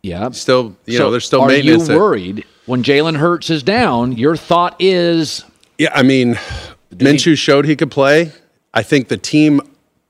Yeah. 0.03 0.31
Still, 0.31 0.77
you 0.87 0.99
So 0.99 1.05
know, 1.05 1.11
there's 1.11 1.27
still 1.27 1.41
are 1.43 1.49
maintenance. 1.49 1.83
you 1.83 1.89
that- 1.89 1.99
worried 1.99 2.45
when 2.67 2.83
Jalen 2.83 3.17
Hurts 3.17 3.51
is 3.51 3.63
down? 3.63 4.13
Your 4.13 4.37
thought 4.37 4.77
is 4.79 5.45
Yeah, 5.79 5.91
I 5.95 6.03
mean, 6.03 6.35
Minshew 6.95 7.37
showed 7.37 7.65
he 7.65 7.77
could 7.77 7.91
play. 7.91 8.33
I 8.73 8.83
think 8.83 9.09
the 9.09 9.17
team 9.17 9.61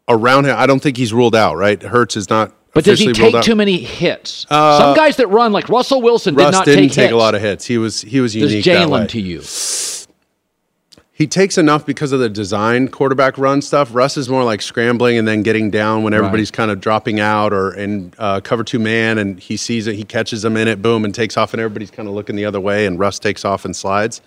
around 0.08 0.44
him. 0.46 0.56
I 0.58 0.66
don't 0.66 0.80
think 0.80 0.96
he's 0.96 1.12
ruled 1.12 1.34
out. 1.34 1.56
Right, 1.56 1.82
Hurts 1.82 2.16
is 2.16 2.28
not. 2.30 2.54
But 2.74 2.84
does 2.84 2.98
he 2.98 3.12
take 3.12 3.40
too 3.42 3.54
many 3.54 3.78
hits? 3.78 4.46
Uh, 4.50 4.78
Some 4.78 4.96
guys 4.96 5.16
that 5.16 5.28
run, 5.28 5.52
like 5.52 5.68
Russell 5.68 6.02
Wilson, 6.02 6.34
did 6.34 6.42
Russ 6.42 6.52
not 6.52 6.64
didn't 6.64 6.88
take, 6.88 6.92
take, 6.92 7.10
a 7.12 7.16
lot 7.16 7.34
of 7.36 7.40
hits. 7.40 7.64
He 7.64 7.78
was 7.78 8.00
he 8.02 8.20
was 8.20 8.34
unique. 8.34 8.64
Jalen 8.64 9.08
to 9.10 9.20
you? 9.20 9.42
He 11.16 11.28
takes 11.28 11.56
enough 11.56 11.86
because 11.86 12.10
of 12.10 12.18
the 12.18 12.28
design 12.28 12.88
quarterback 12.88 13.38
run 13.38 13.62
stuff. 13.62 13.94
Russ 13.94 14.16
is 14.16 14.28
more 14.28 14.42
like 14.42 14.60
scrambling 14.60 15.16
and 15.16 15.28
then 15.28 15.44
getting 15.44 15.70
down 15.70 16.02
when 16.02 16.12
everybody's 16.12 16.50
kind 16.50 16.72
of 16.72 16.80
dropping 16.80 17.20
out 17.20 17.52
or 17.52 17.72
in 17.72 18.12
uh, 18.18 18.40
cover 18.40 18.64
two 18.64 18.80
man, 18.80 19.18
and 19.18 19.38
he 19.38 19.56
sees 19.56 19.86
it, 19.86 19.94
he 19.94 20.02
catches 20.02 20.42
them 20.42 20.56
in 20.56 20.66
it, 20.66 20.82
boom, 20.82 21.04
and 21.04 21.14
takes 21.14 21.36
off, 21.36 21.54
and 21.54 21.60
everybody's 21.60 21.92
kind 21.92 22.08
of 22.08 22.16
looking 22.16 22.34
the 22.34 22.44
other 22.44 22.60
way, 22.60 22.84
and 22.84 22.98
Russ 22.98 23.20
takes 23.20 23.44
off 23.44 23.64
and 23.64 23.76
slides. 23.76 24.22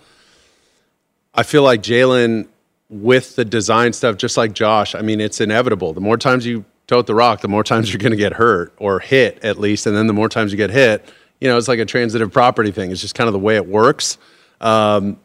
I 1.34 1.43
feel 1.43 1.62
like 1.62 1.84
Jalen 1.84 2.47
with 2.89 3.36
the 3.36 3.43
design 3.43 3.91
stuff, 3.91 4.15
just 4.15 4.38
like 4.38 4.54
Josh. 4.54 4.95
I 4.95 5.02
mean, 5.02 5.19
it's 5.19 5.41
inevitable. 5.41 5.91
The 5.91 6.00
more 6.00 6.15
times 6.15 6.45
you 6.45 6.63
tote 6.88 7.06
the 7.06 7.15
rock, 7.15 7.41
the 7.41 7.50
more 7.50 7.65
times 7.65 7.91
you're 7.91 8.00
going 8.00 8.12
to 8.12 8.17
get 8.17 8.32
hurt 8.32 8.71
or 8.78 9.00
hit 9.00 9.43
at 9.43 9.60
least, 9.60 9.88
and 9.88 9.95
then 9.95 10.08
the 10.08 10.13
more 10.13 10.30
times 10.30 10.54
you 10.54 10.58
get 10.58 10.69
hit, 10.69 11.06
you 11.41 11.50
know, 11.50 11.58
it's 11.58 11.67
like 11.67 11.80
a 11.80 11.86
transitive 11.86 12.32
property 12.32 12.71
thing. 12.71 12.91
It's 12.91 13.02
just 13.02 13.13
kind 13.13 13.28
of 13.28 13.34
the 13.34 13.39
way 13.39 13.58
it 13.58 13.67
works. 13.67 14.17
Um, 14.62 15.19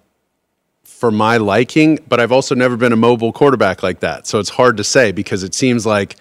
for 1.03 1.11
my 1.11 1.37
liking, 1.37 1.99
but 2.07 2.21
I've 2.21 2.31
also 2.31 2.55
never 2.55 2.77
been 2.77 2.93
a 2.93 2.97
mobile 2.97 3.33
quarterback 3.33 3.83
like 3.83 3.99
that. 3.99 4.25
So 4.29 4.38
it's 4.38 4.51
hard 4.51 4.77
to 4.77 4.85
say 4.85 5.11
because 5.11 5.43
it 5.43 5.53
seems 5.53 5.85
like 5.85 6.15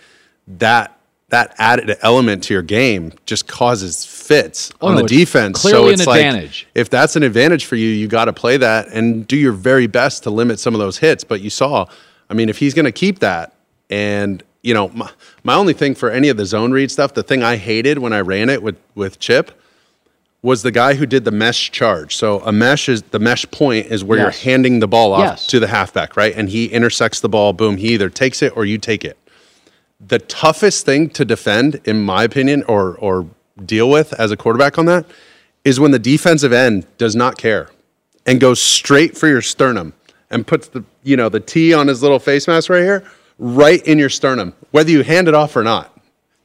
that 0.48 0.98
that 1.30 1.54
added 1.60 1.96
element 2.02 2.46
to 2.46 2.56
your 2.56 2.64
game 2.64 3.14
just 3.28 3.48
causes 3.48 4.04
fits 4.04 4.74
Oh, 4.82 4.88
on 4.88 4.96
no, 4.96 5.02
the 5.04 5.08
defense. 5.08 5.62
clearly 5.62 5.82
so 5.82 5.88
an 5.90 5.94
it's 5.94 6.08
like, 6.08 6.26
advantage. 6.26 6.68
if 6.74 6.90
that's 6.90 7.16
an 7.16 7.22
advantage 7.22 7.66
for 7.66 7.76
you, 7.76 7.90
you 7.90 8.08
got 8.08 8.26
to 8.26 8.34
play 8.34 8.58
that 8.58 8.88
and 8.88 9.28
do 9.28 9.38
your 9.38 9.52
very 9.52 9.86
best 9.86 10.24
to 10.24 10.32
limit 10.32 10.60
some 10.60 10.74
of 10.74 10.80
those 10.80 10.98
hits. 10.98 11.24
But 11.24 11.42
you 11.42 11.52
saw, 11.52 11.86
I 12.28 12.34
mean, 12.34 12.50
if 12.50 12.58
he's 12.58 12.74
going 12.74 12.86
to 12.86 12.92
keep 12.92 13.20
that, 13.20 13.54
and 13.92 14.42
you 14.64 14.74
know, 14.74 14.88
my, 14.90 15.12
my 15.44 15.54
only 15.54 15.74
thing 15.74 15.94
for 15.94 16.10
any 16.10 16.30
of 16.30 16.38
the 16.38 16.46
zone 16.48 16.72
read 16.72 16.90
stuff, 16.90 17.14
the 17.14 17.22
thing 17.22 17.44
I 17.44 17.56
hated 17.58 18.00
when 18.00 18.14
I 18.14 18.22
ran 18.22 18.50
it 18.50 18.64
with 18.64 18.78
with 18.96 19.20
Chip 19.20 19.61
was 20.44 20.64
the 20.64 20.72
guy 20.72 20.96
who 20.96 21.06
did 21.06 21.24
the 21.24 21.32
mesh 21.32 21.72
charge. 21.72 22.16
So 22.16 22.40
a 22.40 22.52
mesh 22.52 22.90
is 22.90 23.04
the 23.04 23.20
mesh 23.20 23.46
point 23.52 23.88
is 23.88 24.04
where 24.04 24.18
Yes. 24.18 24.44
you're 24.44 24.52
handing 24.54 24.80
the 24.80 24.88
ball 24.88 25.14
off 25.14 25.20
Yes. 25.22 25.48
to 25.48 25.60
the 25.60 25.68
halfback, 25.68 26.18
right? 26.18 26.34
And 26.36 26.50
he 26.50 26.66
intersects 26.66 27.20
the 27.20 27.30
ball, 27.30 27.54
boom, 27.54 27.78
he 27.78 27.90
either 27.94 28.10
takes 28.10 28.42
it 28.42 28.54
or 28.56 28.66
you 28.66 28.78
take 28.80 29.06
it. 29.06 29.18
The 30.06 30.18
toughest 30.18 30.84
thing 30.86 31.10
to 31.12 31.24
defend, 31.26 31.80
in 31.86 32.02
my 32.02 32.24
opinion, 32.24 32.64
or 32.68 32.96
or 33.00 33.28
deal 33.64 33.88
with 33.90 34.14
as 34.20 34.32
a 34.32 34.38
quarterback 34.38 34.80
on 34.80 34.86
that, 34.88 35.06
is 35.64 35.80
when 35.80 35.92
the 35.92 36.00
defensive 36.00 36.52
end 36.52 36.88
does 36.98 37.16
not 37.16 37.38
care 37.38 37.70
and 38.26 38.40
goes 38.40 38.60
straight 38.60 39.16
for 39.16 39.28
your 39.28 39.44
sternum 39.44 39.94
and 40.32 40.48
puts 40.48 40.68
the 40.70 40.84
you 41.04 41.16
know 41.16 41.30
the 41.30 41.40
T 41.40 41.72
on 41.72 41.88
his 41.88 42.02
little 42.02 42.18
face 42.18 42.48
mask 42.48 42.72
right 42.72 42.82
here, 42.82 43.04
right 43.38 43.86
in 43.86 44.00
your 44.00 44.10
sternum, 44.10 44.54
whether 44.72 44.90
you 44.90 45.04
hand 45.04 45.28
it 45.28 45.36
off 45.36 45.56
or 45.56 45.62
not, 45.62 45.96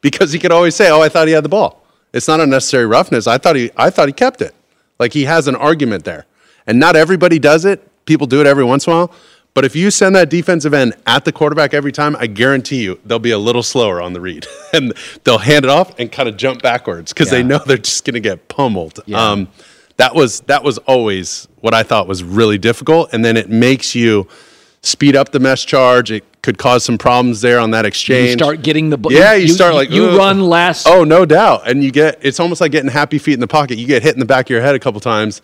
because 0.02 0.32
he 0.32 0.38
could 0.38 0.52
always 0.52 0.74
say, 0.76 0.90
"Oh, 0.90 1.00
I 1.00 1.09
thought 1.09 1.26
he 1.26 1.32
had 1.32 1.44
the 1.44 1.48
ball." 1.48 1.82
It's 2.16 2.29
not 2.29 2.40
unnecessary 2.40 2.87
roughness. 2.87 3.26
I 3.26 3.37
thought 3.38 3.57
he 3.57 3.70
I 3.76 3.90
thought 3.90 4.09
he 4.09 4.12
kept 4.14 4.40
it. 4.40 4.55
Like 4.98 5.12
he 5.12 5.24
has 5.24 5.48
an 5.48 5.55
argument 5.55 6.05
there, 6.05 6.24
and 6.66 6.81
not 6.81 6.96
everybody 6.96 7.38
does 7.38 7.64
it. 7.66 7.87
People 8.07 8.26
do 8.26 8.40
it 8.40 8.46
every 8.46 8.64
once 8.64 8.87
in 8.87 8.92
a 8.92 8.96
while. 8.96 9.12
But 9.52 9.64
if 9.64 9.74
you 9.74 9.90
send 9.90 10.16
that 10.16 10.29
defensive 10.29 10.74
end 10.74 10.94
at 11.07 11.24
the 11.24 11.33
quarterback 11.33 11.72
every 11.72 11.92
time, 11.92 12.14
I 12.16 12.26
guarantee 12.26 12.83
you 12.83 13.00
they'll 13.07 13.18
be 13.18 13.31
a 13.31 13.38
little 13.38 13.62
slower 13.62 14.02
on 14.02 14.12
the 14.12 14.20
read 14.20 14.46
and 14.72 14.92
they'll 15.24 15.38
hand 15.38 15.64
it 15.64 15.70
off 15.70 15.98
and 15.98 16.11
kind 16.11 16.29
of 16.29 16.37
jump 16.37 16.62
backwards 16.62 17.12
because 17.12 17.31
they 17.31 17.42
know 17.42 17.59
they're 17.66 17.79
just 17.79 18.05
going 18.05 18.14
to 18.14 18.20
get 18.20 18.48
pummeled. 18.48 19.00
Yeah. 19.07 19.18
Um, 19.18 19.48
that 19.98 20.14
was 20.14 20.40
that 20.40 20.62
was 20.62 20.79
always 20.79 21.48
what 21.61 21.74
I 21.74 21.83
thought 21.83 22.07
was 22.07 22.22
really 22.22 22.59
difficult, 22.59 23.12
and 23.12 23.24
then 23.24 23.37
it 23.37 23.50
makes 23.50 23.94
you 23.94 24.26
speed 24.83 25.16
up 25.16 25.33
the 25.33 25.40
mesh 25.40 25.66
charge. 25.66 26.11
It 26.11 26.36
could 26.46 26.56
cause 26.56 26.82
some 26.85 26.96
problems 26.96 27.42
there 27.42 27.59
on 27.59 27.72
that 27.72 27.85
exchange. 27.85 28.28
You 28.30 28.38
start 28.38 28.62
getting 28.62 28.88
the 28.88 28.96
bu- 28.96 29.12
yeah. 29.12 29.35
You, 29.35 29.42
you- 29.48 29.52
start 29.52 29.74
like 29.74 29.90
you 29.90 30.06
"Ugh." 30.11 30.16
run 30.16 30.40
less. 30.40 30.87
Oh, 30.87 31.04
no 31.04 31.26
doubt, 31.26 31.68
and 31.68 31.85
you 31.85 31.90
get 31.90 32.18
it's 32.22 32.40
almost 32.40 32.62
like 32.62 32.72
getting 32.72 32.90
happy 32.90 33.18
feet 33.18 33.35
in 33.35 33.40
the 33.40 33.46
pocket. 33.46 33.76
You 33.76 33.87
get 33.87 34.02
hit 34.02 34.14
in 34.14 34.20
the 34.20 34.24
back 34.24 34.46
of 34.46 34.50
your 34.50 34.62
head 34.62 34.74
a 34.74 34.78
couple 34.78 35.00
times. 35.00 35.42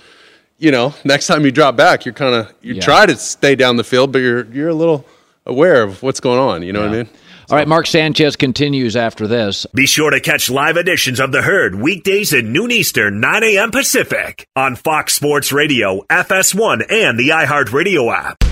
You 0.59 0.71
know, 0.71 0.95
next 1.05 1.27
time 1.27 1.45
you 1.45 1.51
drop 1.53 1.77
back, 1.77 2.07
you're 2.07 2.15
kind 2.15 2.35
of 2.35 2.55
you 2.63 2.75
Yeah. 2.75 2.81
try 2.83 3.05
to 3.05 3.17
stay 3.17 3.55
down 3.55 3.77
the 3.77 3.85
field, 3.85 4.13
but 4.13 4.21
you're 4.21 4.45
you're 4.47 4.69
a 4.71 4.75
little 4.75 5.05
aware 5.45 5.83
of 5.83 6.03
what's 6.03 6.21
going 6.21 6.39
on. 6.39 6.63
You 6.63 6.73
know 6.73 6.81
what 6.81 6.89
I 6.91 6.93
mean? 6.93 7.09
All 7.51 7.59
right, 7.59 7.67
Mark 7.69 7.87
Sanchez 7.89 8.37
continues 8.37 8.97
after 8.97 9.27
this. 9.27 9.67
Be 9.75 9.85
sure 9.87 10.11
to 10.11 10.21
catch 10.21 10.49
live 10.49 10.77
editions 10.79 11.19
of 11.21 11.33
The 11.33 11.43
Herd 11.43 11.75
weekdays 11.75 12.33
at 12.33 12.45
noon 12.45 12.71
Eastern, 12.71 13.21
9 13.21 13.43
a.m. 13.43 13.71
Pacific 13.73 14.47
on 14.57 14.77
Fox 14.77 15.13
Sports 15.15 15.53
Radio, 15.53 16.03
FS1, 16.09 16.91
and 16.91 17.19
the 17.19 17.31
iHeartRadio 17.31 18.15
app. 18.15 18.52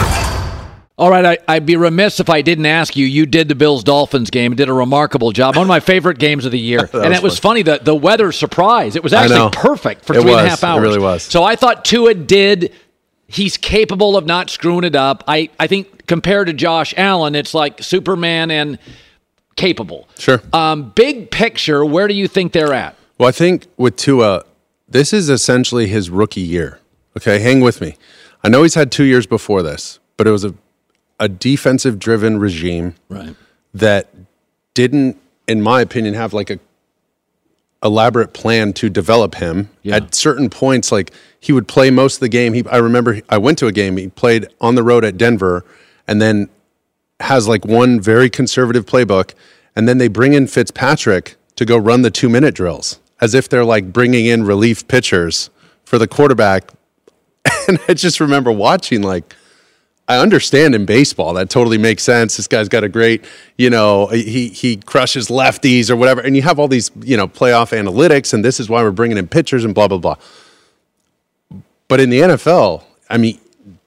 All 1.01 1.09
right, 1.09 1.25
I, 1.25 1.37
I'd 1.55 1.65
be 1.65 1.77
remiss 1.77 2.19
if 2.19 2.29
I 2.29 2.43
didn't 2.43 2.67
ask 2.67 2.95
you. 2.95 3.07
You 3.07 3.25
did 3.25 3.47
the 3.47 3.55
Bills 3.55 3.83
Dolphins 3.83 4.29
game, 4.29 4.55
did 4.55 4.69
a 4.69 4.73
remarkable 4.73 5.31
job. 5.31 5.55
One 5.55 5.63
of 5.63 5.67
my 5.67 5.79
favorite 5.79 6.19
games 6.19 6.45
of 6.45 6.51
the 6.51 6.59
year. 6.59 6.81
and 6.93 7.09
was 7.09 7.17
it 7.17 7.23
was 7.23 7.39
funny 7.39 7.63
that 7.63 7.85
the 7.85 7.95
weather 7.95 8.31
surprise. 8.31 8.95
It 8.95 9.01
was 9.01 9.11
actually 9.11 9.49
perfect 9.51 10.05
for 10.05 10.13
It 10.15 10.21
three 10.21 10.31
and 10.33 10.41
a 10.41 10.43
was. 10.43 10.61
half 10.61 10.77
It 10.77 10.79
really 10.79 10.99
was. 10.99 11.23
So 11.23 11.43
I 11.43 11.55
thought 11.55 11.85
Tua 11.85 12.13
did. 12.13 12.71
He's 13.25 13.57
capable 13.57 14.15
of 14.15 14.27
not 14.27 14.51
screwing 14.51 14.83
it 14.83 14.95
up. 14.95 15.23
I, 15.27 15.49
I 15.59 15.65
think 15.65 16.05
compared 16.05 16.45
to 16.47 16.53
Josh 16.53 16.93
Allen, 16.95 17.33
it's 17.33 17.55
like 17.55 17.81
Superman 17.81 18.51
and 18.51 18.77
capable. 19.55 20.07
Sure. 20.19 20.39
Um, 20.53 20.91
big 20.91 21.31
picture, 21.31 21.83
where 21.83 22.07
do 22.07 22.13
you 22.13 22.27
think 22.27 22.51
they're 22.51 22.73
at? 22.75 22.95
Well, 23.17 23.27
I 23.27 23.31
think 23.31 23.65
with 23.75 23.95
Tua, 23.95 24.43
this 24.87 25.13
is 25.13 25.29
essentially 25.29 25.87
his 25.87 26.11
rookie 26.11 26.41
year. 26.41 26.79
Okay, 27.17 27.39
hang 27.39 27.61
with 27.61 27.81
me. 27.81 27.97
I 28.43 28.49
know 28.49 28.61
he's 28.61 28.75
had 28.75 28.91
two 28.91 29.05
years 29.05 29.25
before 29.25 29.63
this, 29.63 29.99
but 30.17 30.27
it 30.27 30.31
was 30.31 30.45
a, 30.45 30.53
a 31.21 31.29
defensive 31.29 31.99
driven 31.99 32.37
regime 32.39 32.95
Right. 33.07 33.35
that 33.73 34.09
didn't, 34.73 35.17
in 35.47 35.61
my 35.61 35.79
opinion, 35.79 36.15
have 36.15 36.33
like 36.33 36.49
a 36.49 36.59
elaborate 37.83 38.33
plan 38.33 38.73
to 38.73 38.89
develop 38.89 39.35
him. 39.35 39.69
Yeah. 39.83 39.97
At 39.97 40.13
certain 40.15 40.49
points, 40.49 40.91
like 40.91 41.11
he 41.39 41.51
would 41.53 41.67
play 41.67 41.89
most 41.89 42.15
of 42.15 42.19
the 42.21 42.29
game. 42.29 42.53
He, 42.53 42.63
I 42.67 42.77
remember 42.77 43.21
I 43.29 43.37
went 43.37 43.57
to 43.59 43.67
a 43.67 43.71
game. 43.71 43.97
He 43.97 44.07
played 44.09 44.47
on 44.59 44.75
the 44.75 44.83
road 44.83 45.03
at 45.05 45.17
Denver, 45.17 45.63
and 46.07 46.21
then 46.21 46.49
has 47.19 47.47
like 47.47 47.65
one 47.65 47.99
very 48.01 48.29
conservative 48.29 48.85
playbook, 48.85 49.33
and 49.75 49.87
then 49.87 49.97
they 49.99 50.07
bring 50.07 50.33
in 50.33 50.47
Fitzpatrick 50.47 51.35
to 51.55 51.65
go 51.65 51.77
run 51.77 52.01
the 52.01 52.11
two 52.11 52.29
minute 52.29 52.55
drills 52.55 52.99
as 53.19 53.35
if 53.35 53.47
they're 53.47 53.65
like 53.65 53.93
bringing 53.93 54.25
in 54.25 54.43
relief 54.43 54.87
pitchers 54.87 55.49
for 55.85 55.97
the 55.97 56.07
quarterback. 56.07 56.71
And 57.67 57.79
I 57.87 57.93
just 57.93 58.19
remember 58.19 58.51
watching 58.51 59.01
like. 59.03 59.35
I 60.11 60.17
understand 60.19 60.75
in 60.75 60.85
baseball 60.85 61.33
that 61.35 61.49
totally 61.49 61.77
makes 61.77 62.03
sense. 62.03 62.35
This 62.35 62.45
guy's 62.45 62.67
got 62.67 62.83
a 62.83 62.89
great, 62.89 63.23
you 63.57 63.69
know, 63.69 64.07
he 64.07 64.49
he 64.49 64.75
crushes 64.75 65.29
lefties 65.29 65.89
or 65.89 65.95
whatever, 65.95 66.19
and 66.19 66.35
you 66.35 66.41
have 66.41 66.59
all 66.59 66.67
these, 66.67 66.91
you 67.01 67.15
know, 67.15 67.29
playoff 67.29 67.71
analytics, 67.71 68.33
and 68.33 68.43
this 68.43 68.59
is 68.59 68.69
why 68.69 68.83
we're 68.83 68.91
bringing 68.91 69.17
in 69.17 69.29
pitchers 69.29 69.63
and 69.63 69.73
blah 69.73 69.87
blah 69.87 69.99
blah. 69.99 70.15
But 71.87 72.01
in 72.01 72.09
the 72.09 72.19
NFL, 72.19 72.83
I 73.09 73.17
mean, 73.19 73.39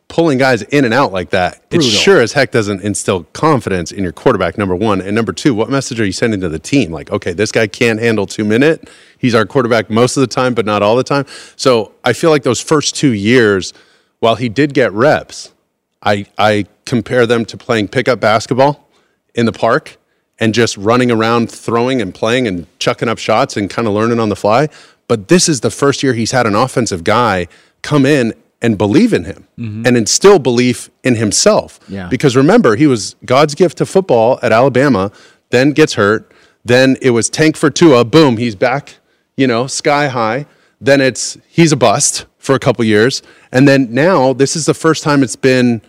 pulling 0.09 0.39
guys 0.39 0.63
in 0.63 0.87
and 0.87 0.95
out 0.95 1.13
like 1.13 1.29
that, 1.31 1.63
it 1.71 1.83
sure 1.83 2.23
as 2.23 2.33
heck 2.33 2.53
doesn't 2.53 2.81
instill 2.81 3.25
confidence 3.35 3.93
in 3.93 4.03
your 4.03 4.13
quarterback. 4.13 4.57
Number 4.57 4.75
one, 4.75 5.03
and 5.03 5.15
number 5.15 5.35
two, 5.35 5.55
what 5.55 5.69
message 5.69 6.01
are 6.01 6.07
you 6.07 6.13
sending 6.13 6.41
to 6.41 6.49
the 6.49 6.59
team? 6.59 6.91
Like, 6.91 7.11
okay, 7.11 7.35
this 7.35 7.53
guy 7.53 7.67
can't 7.67 8.01
handle 8.01 8.27
two 8.27 8.47
minute. 8.47 8.89
He's 9.19 9.35
our 9.35 9.45
quarterback 9.45 9.91
most 9.91 10.17
of 10.17 10.23
the 10.23 10.27
time, 10.27 10.55
but 10.55 10.65
not 10.65 10.83
all 10.83 10.97
the 10.97 11.05
time. 11.05 11.27
So 11.57 11.93
I 12.03 12.15
feel 12.15 12.31
like 12.31 12.45
those 12.45 12.63
first 12.63 12.97
two 12.97 13.13
years, 13.13 13.75
while 14.21 14.37
he 14.37 14.49
did 14.49 14.73
get 14.73 14.91
reps, 14.93 15.51
I, 16.05 16.27
I 16.37 16.67
compare 16.85 17.27
them 17.27 17.45
to 17.47 17.57
playing 17.57 17.89
pickup 17.89 18.21
basketball 18.21 18.89
in 19.35 19.47
the 19.47 19.53
park 19.53 19.97
and 20.39 20.53
just 20.53 20.77
running 20.77 21.11
around 21.11 21.51
throwing 21.51 22.03
and 22.03 22.15
playing 22.15 22.47
and 22.47 22.67
chucking 22.79 23.09
up 23.09 23.19
shots 23.19 23.57
and 23.57 23.71
kind 23.71 23.89
of 23.89 23.95
learning 23.95 24.21
on 24.21 24.29
the 24.29 24.37
fly. 24.37 24.69
But 25.09 25.29
this 25.29 25.49
is 25.49 25.61
the 25.61 25.71
first 25.71 26.03
year 26.03 26.15
he's 26.15 26.33
had 26.33 26.47
an 26.47 26.55
offensive 26.55 27.05
guy 27.05 27.47
come 27.83 28.07
in 28.07 28.35
and 28.61 28.79
believe 28.79 29.13
in 29.13 29.25
him 29.25 29.47
mm-hmm. 29.59 29.87
and 29.87 29.97
instill 29.97 30.39
belief 30.39 30.91
in 31.03 31.17
himself. 31.17 31.79
Yeah. 31.89 32.09
Because 32.09 32.35
remember, 32.35 32.77
he 32.77 32.87
was 32.87 33.15
God's 33.25 33.55
gift 33.55 33.79
to 33.79 33.87
football 33.87 34.39
at 34.43 34.53
Alabama, 34.53 35.13
then 35.51 35.73
gets 35.73 35.95
hurt. 35.95 36.33
Then 36.65 36.97
it 37.03 37.11
was 37.11 37.29
tank 37.29 37.57
for 37.57 37.69
Tua. 37.69 38.07
Boom, 38.07 38.39
he's 38.39 38.55
back, 38.55 38.97
you 39.37 39.47
know, 39.47 39.67
sky 39.67 40.09
high. 40.09 40.47
Then 40.81 41.03
it's 41.03 41.37
he's 41.47 41.73
a 41.73 41.77
bust 41.77 42.25
for 42.39 42.55
a 42.55 42.59
couple 42.59 42.85
years. 42.85 43.23
And 43.53 43.69
then 43.69 43.93
now 43.93 44.33
this 44.33 44.57
is 44.57 44.65
the 44.65 44.75
first 44.75 45.03
time 45.03 45.23
it's 45.23 45.37
been 45.37 45.83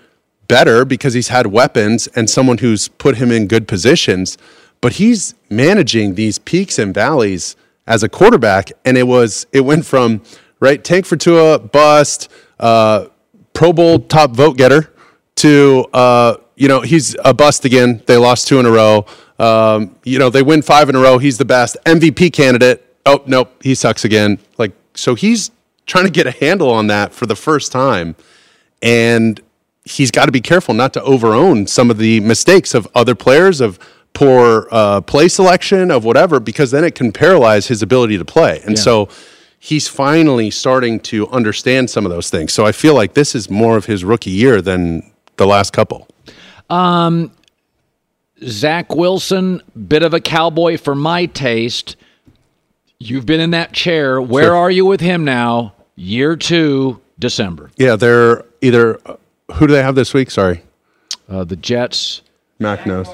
better 0.47 0.85
because 0.85 1.13
he's 1.13 1.29
had 1.29 1.47
weapons 1.47 2.07
and 2.07 2.29
someone 2.29 2.59
who's 2.59 2.87
put 2.87 3.17
him 3.17 3.31
in 3.31 3.47
good 3.47 3.67
positions. 3.67 4.37
But 4.81 4.93
he's 4.93 5.35
managing 5.49 6.15
these 6.15 6.37
peaks 6.39 6.77
and 6.77 6.93
valleys 6.93 7.55
as 7.87 8.03
a 8.03 8.09
quarterback. 8.09 8.71
And 8.83 8.97
it 8.97 9.03
was 9.03 9.47
it 9.51 9.61
went 9.61 9.85
from 9.85 10.21
right 10.59 10.83
tank 10.83 11.05
for 11.05 11.15
Tua, 11.15 11.59
bust, 11.59 12.29
uh, 12.59 13.07
Pro 13.53 13.73
Bowl 13.73 13.99
top 13.99 14.31
vote 14.31 14.57
getter 14.57 14.91
to 15.37 15.85
uh, 15.93 16.37
you 16.55 16.67
know 16.67 16.81
he's 16.81 17.15
a 17.23 17.33
bust 17.33 17.65
again. 17.65 18.01
They 18.05 18.17
lost 18.17 18.47
two 18.47 18.59
in 18.59 18.65
a 18.65 18.71
row. 18.71 19.05
Um, 19.39 19.95
you 20.03 20.19
know 20.19 20.29
they 20.29 20.43
win 20.43 20.61
five 20.61 20.89
in 20.89 20.95
a 20.95 20.99
row. 20.99 21.17
He's 21.17 21.37
the 21.37 21.45
best 21.45 21.77
MVP 21.85 22.33
candidate. 22.33 22.85
Oh 23.05 23.23
nope, 23.25 23.51
he 23.63 23.75
sucks 23.75 24.05
again. 24.05 24.39
Like 24.57 24.73
so 24.93 25.15
he's 25.15 25.51
trying 25.85 26.05
to 26.05 26.11
get 26.11 26.27
a 26.27 26.31
handle 26.31 26.69
on 26.69 26.87
that 26.87 27.13
for 27.13 27.25
the 27.25 27.35
first 27.35 27.71
time, 27.71 28.15
and 28.81 29.39
he's 29.85 30.11
got 30.11 30.25
to 30.25 30.31
be 30.31 30.41
careful 30.41 30.73
not 30.73 30.93
to 30.93 31.01
overown 31.03 31.67
some 31.67 31.89
of 31.91 31.97
the 31.97 32.19
mistakes 32.21 32.73
of 32.73 32.87
other 32.95 33.15
players 33.15 33.61
of 33.61 33.79
poor 34.13 34.67
uh, 34.71 35.01
play 35.01 35.27
selection 35.27 35.91
of 35.91 36.03
whatever 36.03 36.39
because 36.39 36.71
then 36.71 36.83
it 36.83 36.95
can 36.95 37.11
paralyze 37.11 37.67
his 37.67 37.81
ability 37.81 38.17
to 38.17 38.25
play. 38.25 38.61
And 38.65 38.75
Yeah. 38.77 38.81
so 38.83 39.09
he's 39.59 39.87
finally 39.87 40.49
starting 40.51 40.99
to 41.01 41.27
understand 41.29 41.89
some 41.89 42.05
of 42.05 42.11
those 42.11 42.29
things. 42.29 42.53
So 42.53 42.65
I 42.65 42.71
feel 42.71 42.93
like 42.95 43.13
this 43.13 43.35
is 43.35 43.49
more 43.49 43.77
of 43.77 43.85
his 43.85 44.03
rookie 44.03 44.29
year 44.31 44.61
than 44.61 45.03
the 45.37 45.45
last 45.45 45.71
couple. 45.73 46.07
Um, 46.69 47.31
Zach 48.43 48.95
Wilson, 48.95 49.61
bit 49.87 50.03
of 50.03 50.13
a 50.13 50.19
cowboy 50.19 50.77
for 50.77 50.95
my 50.95 51.25
taste. 51.25 51.95
You've 52.99 53.25
been 53.25 53.39
in 53.39 53.51
that 53.51 53.73
chair. 53.73 54.21
Where 54.21 54.45
Sure. 54.45 54.55
are 54.55 54.71
you 54.71 54.85
with 54.85 55.01
him 55.01 55.23
now? 55.25 55.73
Year 55.95 56.35
two, 56.35 56.99
December. 57.19 57.69
Yeah, 57.77 57.95
they're 57.95 58.43
either 58.61 58.99
uh, 59.05 59.15
who 59.53 59.67
do 59.67 59.73
they 59.73 59.83
have 59.83 59.95
this 59.95 60.13
week? 60.13 60.31
Sorry, 60.31 60.61
uh, 61.29 61.43
the 61.43 61.55
Jets. 61.55 62.21
Mac 62.57 62.85
knows. 62.85 63.07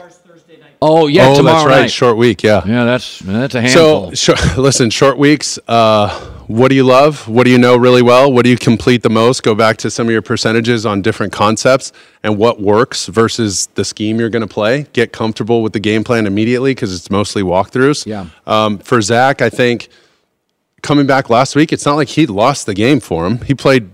Oh 0.84 1.06
yeah, 1.06 1.28
oh, 1.28 1.38
tomorrow 1.38 1.58
that's 1.58 1.66
right. 1.68 1.82
night. 1.82 1.92
Short 1.92 2.18
week. 2.18 2.42
Yeah. 2.42 2.64
Yeah, 2.66 2.86
that's 2.86 3.20
that's 3.20 3.54
a 3.54 3.62
handful. 3.62 4.16
So, 4.16 4.34
sh- 4.36 4.58
listen, 4.58 4.90
short 4.90 5.20
weeks. 5.20 5.60
Uh, 5.68 6.10
what 6.48 6.70
do 6.70 6.76
you 6.76 6.84
love? 6.84 7.28
What 7.28 7.44
do 7.44 7.52
you 7.52 7.60
know 7.60 7.78
really 7.78 8.02
well? 8.02 8.34
What 8.34 8.46
do 8.46 8.50
you 8.50 8.58
complete 8.58 9.04
the 9.04 9.10
most? 9.10 9.44
Go 9.44 9.54
back 9.54 9.78
to 9.78 9.92
some 9.92 10.08
of 10.08 10.12
your 10.12 10.24
percentages 10.24 10.86
on 10.86 11.04
different 11.04 11.34
concepts 11.34 11.92
and 12.24 12.36
what 12.36 12.60
works 12.60 13.06
versus 13.06 13.68
the 13.76 13.86
scheme 13.86 14.20
you're 14.20 14.30
going 14.30 14.42
to 14.42 14.52
play. 14.52 14.88
Get 14.94 15.14
comfortable 15.14 15.62
with 15.62 15.74
the 15.74 15.80
game 15.80 16.04
plan 16.04 16.26
immediately 16.26 16.72
because 16.72 16.96
it's 16.96 17.12
mostly 17.12 17.44
walkthroughs. 17.44 18.08
Yeah. 18.08 18.26
Um, 18.48 18.80
for 18.80 19.02
Zach, 19.02 19.44
I 19.44 19.52
think 19.52 19.88
coming 20.82 21.06
back 21.06 21.30
last 21.30 21.56
week, 21.56 21.72
it's 21.72 21.86
not 21.86 21.96
like 21.96 22.10
he 22.10 22.26
lost 22.26 22.66
the 22.66 22.74
game 22.74 23.00
for 23.00 23.28
him. 23.28 23.42
He 23.42 23.54
played 23.54 23.88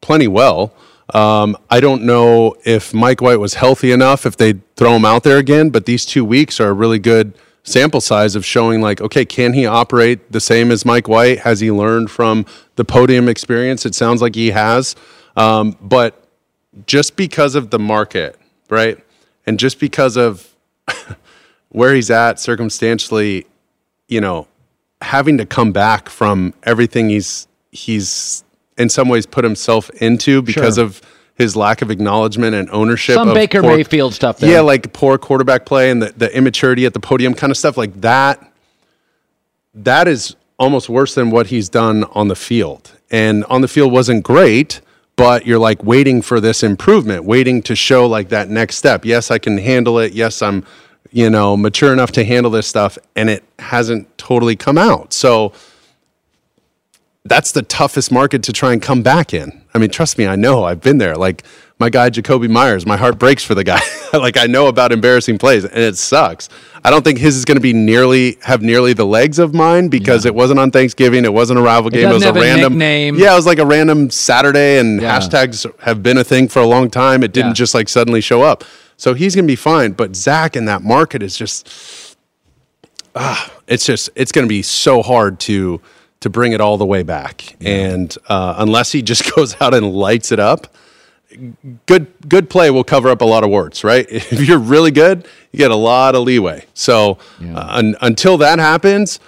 plenty 0.00 0.26
well. 0.26 0.74
Um, 1.12 1.56
I 1.70 1.80
don't 1.80 2.04
know 2.04 2.56
if 2.64 2.94
Mike 2.94 3.20
White 3.20 3.38
was 3.38 3.54
healthy 3.54 3.92
enough 3.92 4.24
if 4.24 4.36
they'd 4.36 4.62
throw 4.76 4.96
him 4.96 5.04
out 5.04 5.22
there 5.22 5.38
again, 5.38 5.70
but 5.70 5.86
these 5.86 6.06
two 6.06 6.24
weeks 6.24 6.60
are 6.60 6.68
a 6.68 6.72
really 6.72 6.98
good 6.98 7.34
sample 7.62 8.00
size 8.00 8.36
of 8.36 8.44
showing 8.44 8.80
like, 8.80 9.00
okay, 9.00 9.24
can 9.24 9.52
he 9.52 9.66
operate 9.66 10.32
the 10.32 10.40
same 10.40 10.70
as 10.70 10.84
Mike 10.84 11.08
White? 11.08 11.40
Has 11.40 11.60
he 11.60 11.70
learned 11.70 12.10
from 12.10 12.46
the 12.76 12.84
podium 12.84 13.28
experience? 13.28 13.84
It 13.84 13.94
sounds 13.94 14.22
like 14.22 14.34
he 14.34 14.50
has. 14.50 14.94
Um, 15.36 15.76
but 15.80 16.24
just 16.86 17.16
because 17.16 17.54
of 17.54 17.70
the 17.70 17.78
market, 17.78 18.38
right? 18.70 18.98
And 19.46 19.58
just 19.58 19.78
because 19.78 20.16
of 20.16 20.54
where 21.70 21.94
he's 21.94 22.10
at 22.10 22.38
circumstantially, 22.38 23.46
you 24.08 24.20
know, 24.20 24.46
having 25.00 25.38
to 25.38 25.46
come 25.46 25.72
back 25.72 26.08
from 26.08 26.54
everything 26.62 27.10
he's 27.10 27.46
he's 27.70 28.44
in 28.78 28.88
some 28.88 29.08
ways 29.08 29.26
put 29.26 29.44
himself 29.44 29.90
into 30.02 30.42
because 30.42 30.76
Sure. 30.76 30.84
of 30.84 31.00
his 31.36 31.56
lack 31.56 31.82
of 31.82 31.90
acknowledgement 31.90 32.54
and 32.54 32.68
ownership. 32.70 33.14
Some 33.14 33.34
Baker 33.34 33.60
poor- 33.60 33.76
Mayfield 33.76 34.14
stuff 34.14 34.38
there. 34.38 34.50
Yeah, 34.50 34.60
like 34.60 34.92
poor 34.92 35.18
quarterback 35.18 35.66
play 35.66 35.90
and 35.90 36.00
the, 36.02 36.12
the 36.16 36.36
immaturity 36.36 36.86
at 36.86 36.92
the 36.94 37.00
podium 37.00 37.34
kind 37.34 37.50
of 37.50 37.56
stuff 37.56 37.76
like 37.76 38.00
that. 38.02 38.50
That 39.74 40.06
is 40.08 40.36
almost 40.58 40.88
worse 40.88 41.14
than 41.14 41.30
what 41.30 41.48
he's 41.48 41.68
done 41.68 42.04
on 42.12 42.28
the 42.28 42.36
field. 42.36 42.92
And 43.10 43.44
on 43.46 43.60
the 43.60 43.68
field 43.68 43.92
wasn't 43.92 44.22
great, 44.22 44.80
but 45.16 45.46
you're 45.46 45.58
like 45.58 45.82
waiting 45.82 46.22
for 46.22 46.40
this 46.40 46.62
improvement, 46.62 47.24
waiting 47.24 47.62
to 47.62 47.74
show 47.74 48.06
like 48.06 48.28
that 48.28 48.48
next 48.48 48.76
step. 48.76 49.04
Yes, 49.04 49.30
I 49.30 49.38
can 49.38 49.58
handle 49.58 49.98
it. 49.98 50.12
Yes, 50.12 50.42
I'm, 50.42 50.64
you 51.10 51.28
know, 51.30 51.56
mature 51.56 51.92
enough 51.92 52.12
to 52.12 52.24
handle 52.24 52.50
this 52.50 52.66
stuff. 52.68 52.96
And 53.16 53.28
it 53.28 53.42
hasn't 53.58 54.16
totally 54.18 54.54
come 54.56 54.78
out. 54.78 55.12
So 55.12 55.52
that's 57.26 57.52
the 57.52 57.62
toughest 57.62 58.12
market 58.12 58.42
to 58.44 58.52
try 58.52 58.72
and 58.72 58.82
come 58.82 59.02
back 59.02 59.32
in. 59.32 59.62
I 59.72 59.78
mean, 59.78 59.88
trust 59.88 60.18
me, 60.18 60.26
I 60.26 60.36
know. 60.36 60.64
I've 60.64 60.82
been 60.82 60.98
there. 60.98 61.16
Like 61.16 61.42
my 61.80 61.88
guy 61.88 62.10
Jakobi 62.10 62.50
Meyers, 62.50 62.84
my 62.84 62.98
heart 62.98 63.18
breaks 63.18 63.42
for 63.42 63.54
the 63.54 63.64
guy. 63.64 63.80
like 64.12 64.36
I 64.36 64.44
know 64.46 64.66
about 64.68 64.92
embarrassing 64.92 65.38
plays, 65.38 65.64
and 65.64 65.78
it 65.78 65.96
sucks. 65.96 66.50
I 66.84 66.90
don't 66.90 67.02
think 67.02 67.18
his 67.18 67.36
is 67.36 67.46
going 67.46 67.56
to 67.56 67.62
be 67.62 67.72
nearly 67.72 68.36
have 68.42 68.60
nearly 68.60 68.92
the 68.92 69.06
legs 69.06 69.38
of 69.38 69.54
mine 69.54 69.88
because 69.88 70.26
it 70.26 70.34
wasn't 70.34 70.60
on 70.60 70.70
Thanksgiving. 70.70 71.24
It 71.24 71.32
wasn't 71.32 71.58
a 71.58 71.62
rival 71.62 71.88
game. 71.88 72.10
It 72.10 72.12
was 72.12 72.24
a 72.24 72.32
random 72.34 72.74
nickname. 72.74 73.16
Yeah, 73.16 73.32
it 73.32 73.36
was 73.36 73.46
like 73.46 73.58
a 73.58 73.66
random 73.66 74.10
Saturday, 74.10 74.78
and 74.78 75.00
Yeah. 75.00 75.18
hashtags 75.18 75.66
have 75.80 76.02
been 76.02 76.18
a 76.18 76.24
thing 76.24 76.46
for 76.48 76.60
a 76.60 76.66
long 76.66 76.90
time. 76.90 77.22
It 77.22 77.32
didn't 77.32 77.50
Yeah. 77.50 77.54
just 77.54 77.74
like 77.74 77.88
suddenly 77.88 78.20
show 78.20 78.42
up. 78.42 78.64
So 78.98 79.14
he's 79.14 79.34
going 79.34 79.46
to 79.46 79.50
be 79.50 79.56
fine. 79.56 79.92
But 79.92 80.14
Zach 80.14 80.56
in 80.56 80.66
that 80.66 80.82
market 80.82 81.22
is 81.22 81.36
just 81.38 82.16
ah, 83.16 83.50
it's 83.66 83.86
just 83.86 84.10
it's 84.14 84.30
going 84.30 84.44
to 84.46 84.48
be 84.48 84.60
so 84.60 85.02
hard 85.02 85.40
to 85.40 85.80
to 86.24 86.30
bring 86.30 86.54
it 86.54 86.60
all 86.60 86.78
the 86.78 86.86
way 86.86 87.02
back. 87.02 87.54
And 87.60 88.16
uh, 88.28 88.54
unless 88.56 88.92
he 88.92 89.02
just 89.02 89.34
goes 89.36 89.60
out 89.60 89.74
and 89.74 89.92
lights 89.92 90.32
it 90.32 90.40
up, 90.40 90.74
good 91.84 92.06
good 92.26 92.48
play 92.48 92.70
will 92.70 92.82
cover 92.82 93.10
up 93.10 93.20
a 93.20 93.26
lot 93.26 93.44
of 93.44 93.50
warts, 93.50 93.84
right? 93.84 94.06
If 94.10 94.48
you're 94.48 94.58
really 94.58 94.90
good, 94.90 95.28
you 95.52 95.58
get 95.58 95.70
a 95.70 95.76
lot 95.76 96.14
of 96.14 96.22
leeway. 96.22 96.64
So 96.72 97.18
uh, 97.42 97.66
un, 97.68 97.94
until 98.00 98.38
that 98.38 98.58
happens, 98.58 99.20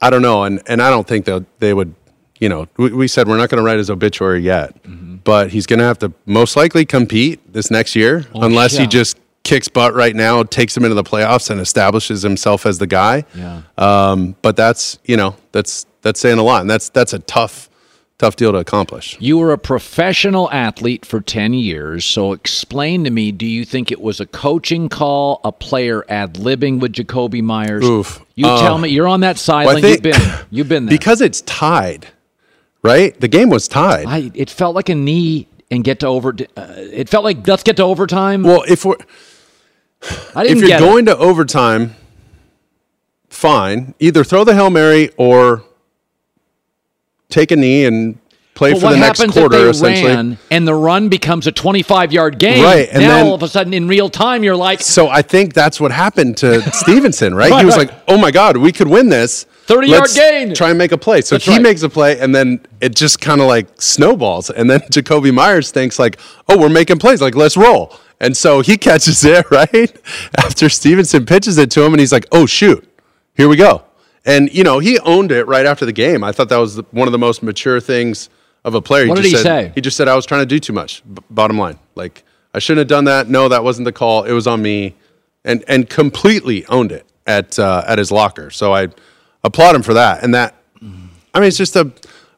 I 0.00 0.10
don't 0.10 0.22
know, 0.22 0.42
and 0.42 0.60
and 0.66 0.82
I 0.82 0.90
don't 0.90 1.06
think 1.06 1.24
that 1.26 1.44
they 1.60 1.72
would. 1.72 1.94
You 2.40 2.48
know, 2.48 2.66
we, 2.76 2.90
we 2.90 3.06
said 3.06 3.28
we're 3.28 3.36
not 3.36 3.50
going 3.50 3.62
to 3.62 3.64
write 3.64 3.78
his 3.78 3.88
obituary 3.88 4.40
yet, 4.40 4.74
but 5.22 5.52
he's 5.52 5.64
going 5.64 5.78
to 5.78 5.84
have 5.84 6.00
to 6.00 6.12
most 6.26 6.56
likely 6.56 6.84
compete 6.84 7.52
this 7.52 7.70
next 7.70 7.94
year, 7.94 8.26
unless 8.34 8.74
yeah. 8.74 8.80
he 8.80 8.86
just 8.88 9.16
kicks 9.44 9.68
butt 9.68 9.94
right 9.94 10.16
now, 10.16 10.42
takes 10.42 10.76
him 10.76 10.82
into 10.82 10.96
the 10.96 11.04
playoffs, 11.04 11.50
and 11.50 11.60
establishes 11.60 12.22
himself 12.22 12.66
as 12.66 12.78
the 12.78 12.88
guy. 12.88 13.24
Yeah. 13.32 13.62
Um, 13.78 14.34
but 14.42 14.56
that's 14.56 14.98
you 15.04 15.16
know 15.16 15.36
that's 15.52 15.86
that's 16.02 16.20
saying 16.20 16.38
a 16.38 16.42
lot, 16.42 16.60
and 16.60 16.70
that's 16.70 16.88
that's 16.90 17.12
a 17.12 17.18
tough 17.20 17.68
tough 18.18 18.36
deal 18.36 18.52
to 18.52 18.58
accomplish. 18.58 19.16
You 19.18 19.38
were 19.38 19.52
a 19.52 19.58
professional 19.58 20.48
athlete 20.52 21.04
for 21.04 21.20
10 21.20 21.54
years. 21.54 22.04
So 22.04 22.32
explain 22.32 23.02
to 23.02 23.10
me 23.10 23.32
do 23.32 23.44
you 23.46 23.64
think 23.64 23.90
it 23.90 24.00
was 24.00 24.20
a 24.20 24.26
coaching 24.26 24.88
call, 24.88 25.40
a 25.42 25.50
player 25.50 26.04
ad 26.08 26.34
libbing 26.34 26.78
with 26.78 26.92
Jakobi 26.92 27.42
Meyers? 27.42 27.84
Oof. 27.84 28.24
You 28.36 28.46
Uh, 28.46 28.60
tell 28.60 28.78
me. 28.78 28.90
You're 28.90 29.08
on 29.08 29.20
that 29.20 29.38
sideline. 29.38 29.82
think- 29.82 30.04
you've 30.04 30.12
been 30.14 30.32
you've 30.50 30.68
been 30.68 30.86
there. 30.86 30.96
because 30.96 31.20
it's 31.20 31.40
tied, 31.42 32.06
right? 32.82 33.18
The 33.20 33.26
game 33.28 33.48
was 33.50 33.66
tied. 33.66 34.06
I, 34.06 34.30
it 34.34 34.50
felt 34.50 34.76
like 34.76 34.88
a 34.88 34.94
knee 34.94 35.48
and 35.70 35.82
get 35.82 35.98
to 36.00 36.06
over. 36.06 36.28
Uh, 36.56 36.66
it 36.76 37.08
felt 37.08 37.24
like 37.24 37.44
let's 37.48 37.64
get 37.64 37.76
to 37.78 37.82
overtime. 37.82 38.44
well, 38.44 38.62
if 38.68 38.84
we're 38.84 38.94
I 40.36 40.42
if 40.42 40.48
didn't 40.48 40.58
you're 40.58 40.68
get 40.68 40.80
it. 40.80 40.84
going 40.84 41.06
to 41.06 41.16
overtime, 41.18 41.96
fine. 43.28 43.94
Either 43.98 44.22
throw 44.24 44.44
the 44.44 44.54
hail 44.54 44.70
mary 44.70 45.10
or 45.16 45.64
take 47.32 47.50
a 47.50 47.56
knee 47.56 47.84
and 47.84 48.18
play 48.54 48.72
for 48.74 48.90
the 48.90 48.96
next 48.98 49.26
quarter. 49.30 49.70
essentially, 49.70 50.14
ran 50.14 50.38
and 50.50 50.68
the 50.68 50.74
run 50.74 51.08
becomes 51.08 51.46
a 51.46 51.52
25 51.52 52.12
yard 52.12 52.38
game 52.38 52.62
Right, 52.62 52.86
and 52.92 53.00
now 53.02 53.08
then- 53.16 53.26
all 53.26 53.34
of 53.34 53.42
a 53.42 53.48
sudden 53.48 53.72
in 53.72 53.88
real 53.88 54.10
time 54.10 54.44
you're 54.44 54.54
like 54.54 54.80
So 54.82 55.08
I 55.08 55.22
think 55.22 55.54
that's 55.54 55.80
what 55.80 55.90
happened 55.90 56.36
to 56.38 56.60
Stevenson, 56.72 57.34
right? 57.34 57.50
Right, 57.50 57.60
he 57.60 57.64
was 57.64 57.76
right. 57.78 57.88
like, 57.88 57.98
"Oh 58.08 58.18
my 58.18 58.30
God, 58.30 58.56
we 58.58 58.70
could 58.70 58.88
win 58.88 59.08
this." 59.08 59.44
30 59.66 59.88
yard 59.88 60.00
Let's 60.02 60.14
gain." 60.14 60.54
Try 60.54 60.68
and 60.68 60.76
make 60.78 60.92
a 60.92 60.98
play. 60.98 61.22
So 61.22 61.36
That's 61.36 61.46
he 61.46 61.52
right. 61.52 61.62
makes 61.62 61.82
a 61.82 61.88
play, 61.88 62.18
and 62.20 62.34
then 62.34 62.60
it 62.80 62.94
just 62.94 63.20
kind 63.20 63.40
of 63.40 63.46
like 63.46 63.68
snowballs. 63.80 64.50
And 64.50 64.68
then 64.68 64.80
Jakobi 64.90 65.32
Meyers 65.32 65.70
thinks 65.70 65.98
like, 65.98 66.18
"Oh, 66.48 66.58
we're 66.58 66.68
making 66.68 66.98
plays. 66.98 67.22
Like, 67.22 67.34
let's 67.34 67.56
roll." 67.56 67.94
And 68.20 68.36
so 68.36 68.60
he 68.60 68.76
catches 68.88 69.24
it 69.24 69.50
right 69.50 69.96
after 70.36 70.68
Stevenson 70.68 71.24
pitches 71.26 71.56
it 71.58 71.70
to 71.72 71.82
him, 71.82 71.94
and 71.94 72.00
he's 72.00 72.12
like, 72.12 72.26
"Oh 72.32 72.44
shoot, 72.44 72.86
here 73.34 73.48
we 73.48 73.56
go." 73.56 73.82
And 74.24 74.52
you 74.54 74.62
know 74.64 74.78
he 74.78 74.98
owned 75.00 75.32
it 75.32 75.46
right 75.46 75.66
after 75.66 75.84
the 75.84 75.92
game. 75.92 76.22
I 76.22 76.32
thought 76.32 76.48
that 76.48 76.58
was 76.58 76.76
the- 76.76 76.84
one 76.92 77.08
of 77.08 77.12
the 77.12 77.18
most 77.18 77.42
mature 77.42 77.80
things 77.80 78.28
of 78.64 78.74
a 78.74 78.80
player. 78.80 79.08
What 79.08 79.16
just 79.16 79.22
did 79.30 79.30
he 79.30 79.36
said, 79.36 79.42
say? 79.42 79.72
He 79.74 79.80
just 79.80 79.96
said 79.96 80.06
I 80.08 80.14
was 80.14 80.24
trying 80.26 80.42
to 80.42 80.46
do 80.46 80.60
too 80.60 80.72
much. 80.72 81.02
B- 81.12 81.22
bottom 81.30 81.58
line, 81.58 81.78
like 81.96 82.22
I 82.54 82.58
shouldn't 82.60 82.78
have 82.80 82.88
done 82.88 83.04
that. 83.04 83.28
No, 83.28 83.48
that 83.48 83.64
wasn't 83.64 83.86
the 83.86 83.92
call. 83.92 84.22
It 84.24 84.32
was 84.32 84.46
on 84.46 84.62
me, 84.62 84.94
and 85.44 85.64
and 85.66 85.88
completely 85.90 86.64
owned 86.66 86.92
it 86.92 87.04
at 87.26 87.58
uh, 87.58 87.82
at 87.86 87.98
his 87.98 88.12
locker. 88.12 88.50
So 88.50 88.72
I 88.72 88.88
applaud 89.42 89.74
him 89.74 89.82
for 89.82 89.94
that. 89.94 90.22
And 90.22 90.32
that, 90.34 90.54
I 91.34 91.40
mean, 91.40 91.48
it's 91.48 91.56
just 91.56 91.74
a 91.74 91.90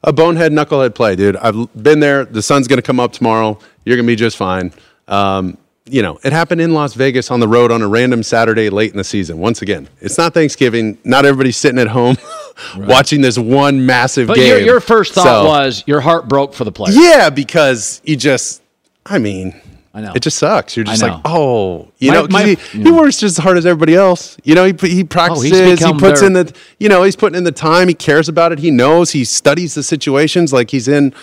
a 0.02 0.12
bonehead 0.12 0.52
knucklehead 0.52 0.94
play, 0.94 1.16
dude. 1.16 1.36
I've 1.36 1.68
been 1.82 2.00
there. 2.00 2.24
The 2.24 2.42
sun's 2.42 2.66
going 2.68 2.78
to 2.78 2.82
come 2.82 3.00
up 3.00 3.12
tomorrow. 3.12 3.58
You're 3.84 3.96
going 3.96 4.06
to 4.06 4.10
be 4.10 4.16
just 4.16 4.36
fine. 4.38 4.72
Um, 5.08 5.58
you 5.86 6.00
know, 6.00 6.18
it 6.24 6.32
happened 6.32 6.62
in 6.62 6.72
Las 6.72 6.94
Vegas 6.94 7.30
on 7.30 7.40
the 7.40 7.48
road 7.48 7.70
on 7.70 7.82
a 7.82 7.88
random 7.88 8.22
Saturday 8.22 8.70
late 8.70 8.92
in 8.92 8.96
the 8.96 9.04
season. 9.04 9.38
Once 9.38 9.60
again, 9.60 9.88
it's 10.00 10.16
not 10.16 10.32
Thanksgiving. 10.32 10.96
Not 11.04 11.26
everybody's 11.26 11.58
sitting 11.58 11.78
at 11.78 11.88
home 11.88 12.16
right. 12.76 12.88
watching 12.88 13.20
this 13.20 13.36
one 13.36 13.84
massive 13.84 14.28
but 14.28 14.36
game. 14.36 14.48
Your, 14.48 14.60
your 14.60 14.80
first 14.80 15.12
thought 15.12 15.24
so, 15.24 15.44
was 15.44 15.84
your 15.86 16.00
heart 16.00 16.26
broke 16.26 16.54
for 16.54 16.64
the 16.64 16.72
player. 16.72 16.94
Yeah, 16.94 17.28
because 17.28 18.00
you 18.02 18.16
just, 18.16 18.62
I 19.04 19.18
mean, 19.18 19.60
I 19.92 20.00
know. 20.00 20.12
It 20.14 20.22
just 20.22 20.38
sucks. 20.38 20.74
You're 20.74 20.86
just 20.86 21.02
like, 21.02 21.20
oh, 21.26 21.92
you 21.98 22.10
my, 22.10 22.14
know, 22.14 22.26
my, 22.28 22.42
he, 22.44 22.54
he, 22.54 22.90
works 22.90 23.20
just 23.20 23.38
as 23.38 23.44
hard 23.44 23.58
as 23.58 23.66
everybody 23.66 23.94
else. 23.94 24.38
You 24.42 24.54
know, 24.54 24.64
he, 24.64 24.72
he 24.72 25.02
oh, 25.02 25.06
practices, 25.06 25.82
oh, 25.82 25.92
he 25.92 26.00
puts 26.00 26.20
their... 26.20 26.26
in 26.26 26.32
the, 26.32 26.52
you 26.80 26.88
know, 26.88 27.02
he's 27.02 27.14
putting 27.14 27.36
in 27.36 27.44
the 27.44 27.52
time. 27.52 27.88
He 27.88 27.94
cares 27.94 28.28
about 28.28 28.52
it. 28.52 28.58
He 28.58 28.72
knows. 28.72 29.12
He 29.12 29.24
studies 29.24 29.74
the 29.74 29.82
situations 29.82 30.52
like 30.52 30.70
he's 30.70 30.88
in 30.88 31.14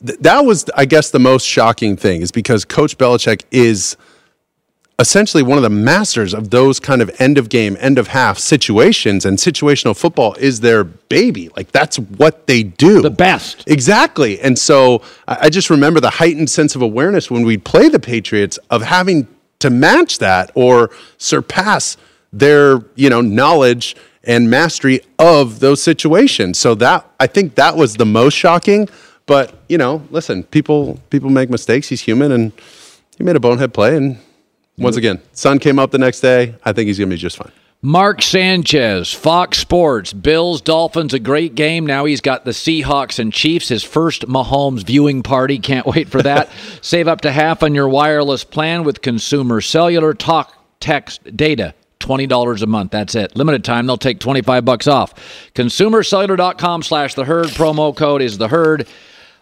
that 0.00 0.44
was, 0.44 0.64
I 0.76 0.84
guess, 0.84 1.10
the 1.10 1.18
most 1.18 1.44
shocking 1.44 1.96
thing 1.96 2.22
is 2.22 2.30
because 2.30 2.64
Coach 2.64 2.98
Belichick 2.98 3.44
is 3.50 3.96
essentially 5.00 5.44
one 5.44 5.56
of 5.56 5.62
the 5.62 5.70
masters 5.70 6.34
of 6.34 6.50
those 6.50 6.80
kind 6.80 7.00
of 7.00 7.10
end 7.20 7.38
of 7.38 7.48
game, 7.48 7.76
end 7.78 7.98
of 7.98 8.08
half 8.08 8.36
situations, 8.38 9.24
and 9.24 9.38
situational 9.38 9.96
football 9.96 10.34
is 10.34 10.60
their 10.60 10.82
baby. 10.82 11.48
Like 11.56 11.70
that's 11.70 11.98
what 11.98 12.48
they 12.48 12.64
do. 12.64 13.00
The 13.00 13.10
best. 13.10 13.62
Exactly. 13.68 14.40
And 14.40 14.58
so 14.58 15.02
I 15.28 15.50
just 15.50 15.70
remember 15.70 16.00
the 16.00 16.10
heightened 16.10 16.50
sense 16.50 16.74
of 16.74 16.82
awareness 16.82 17.30
when 17.30 17.44
we'd 17.44 17.64
play 17.64 17.88
the 17.88 18.00
Patriots 18.00 18.58
of 18.70 18.82
having 18.82 19.28
to 19.60 19.70
match 19.70 20.18
that 20.18 20.50
or 20.54 20.90
surpass 21.16 21.96
their, 22.32 22.80
you 22.96 23.08
know, 23.08 23.20
knowledge 23.20 23.94
and 24.24 24.50
mastery 24.50 25.00
of 25.18 25.60
those 25.60 25.80
situations. 25.80 26.58
So 26.58 26.74
that 26.74 27.08
I 27.20 27.28
think 27.28 27.54
that 27.54 27.76
was 27.76 27.94
the 27.94 28.06
most 28.06 28.34
shocking. 28.34 28.88
But 29.28 29.54
you 29.68 29.78
know, 29.78 30.02
listen, 30.10 30.42
people 30.42 30.98
people 31.10 31.30
make 31.30 31.50
mistakes. 31.50 31.88
He's 31.88 32.00
human, 32.00 32.32
and 32.32 32.50
he 33.16 33.22
made 33.22 33.36
a 33.36 33.40
bonehead 33.40 33.72
play. 33.72 33.94
And 33.94 34.18
once 34.78 34.96
mm-hmm. 34.96 34.98
again, 34.98 35.22
sun 35.32 35.60
came 35.60 35.78
up 35.78 35.92
the 35.92 35.98
next 35.98 36.20
day. 36.20 36.56
I 36.64 36.72
think 36.72 36.88
he's 36.88 36.98
going 36.98 37.10
to 37.10 37.14
be 37.14 37.20
just 37.20 37.36
fine. 37.36 37.52
Mark 37.82 38.22
Sanchez, 38.22 39.12
Fox 39.12 39.58
Sports, 39.58 40.12
Bills, 40.12 40.60
Dolphins, 40.62 41.14
a 41.14 41.20
great 41.20 41.54
game. 41.54 41.86
Now 41.86 42.06
he's 42.06 42.20
got 42.20 42.44
the 42.44 42.50
Seahawks 42.50 43.20
and 43.20 43.32
Chiefs, 43.32 43.68
his 43.68 43.84
first 43.84 44.26
Mahomes 44.26 44.84
viewing 44.84 45.22
party. 45.22 45.60
Can't 45.60 45.86
wait 45.86 46.08
for 46.08 46.20
that. 46.22 46.50
Save 46.82 47.06
up 47.06 47.20
to 47.20 47.30
half 47.30 47.62
on 47.62 47.76
your 47.76 47.88
wireless 47.88 48.42
plan 48.42 48.82
with 48.82 49.00
consumer 49.00 49.60
cellular 49.60 50.12
talk, 50.14 50.52
text, 50.80 51.36
data. 51.36 51.74
$20 52.00 52.62
a 52.62 52.66
month. 52.66 52.92
That's 52.92 53.14
it. 53.14 53.36
Limited 53.36 53.64
time, 53.64 53.86
they'll 53.86 53.96
take 53.96 54.20
25 54.20 54.64
bucks 54.64 54.86
off. 54.86 55.14
Consumercellular.com 55.54 56.82
slash 56.82 57.14
the 57.14 57.24
herd. 57.24 57.48
Promo 57.48 57.94
code 57.94 58.22
is 58.22 58.38
the 58.38 58.48
herd. 58.48 58.86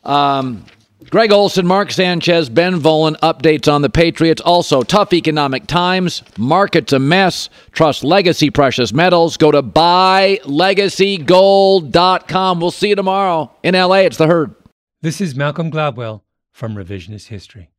Um, 0.07 0.65
Greg 1.11 1.31
Olsen, 1.31 1.67
Mark 1.67 1.93
Sanchez, 1.93 2.49
Ben 2.49 2.81
Volin, 2.81 3.19
updates 3.21 3.71
on 3.73 3.83
the 3.83 3.91
Patriots. 3.91 4.41
Also, 4.41 4.83
tough 4.83 5.13
economic 5.13 5.67
times. 5.67 6.23
Market's 6.37 6.93
a 6.93 6.99
mess. 6.99 7.49
Trust 7.73 8.03
Legacy 8.03 8.51
Precious 8.51 8.93
Metals. 8.93 9.37
Go 9.37 9.53
to 9.53 9.63
buylegacygold.com. 9.63 12.61
We'll 12.61 12.71
see 12.71 12.89
you 12.89 12.95
tomorrow 12.97 13.53
in 13.63 13.75
LA. 13.75 13.99
It's 13.99 14.17
the 14.17 14.27
herd. 14.27 14.55
This 15.03 15.21
is 15.21 15.37
Malcolm 15.37 15.71
Gladwell 15.71 16.23
from 16.51 16.75
Revisionist 16.75 17.29
History. 17.29 17.71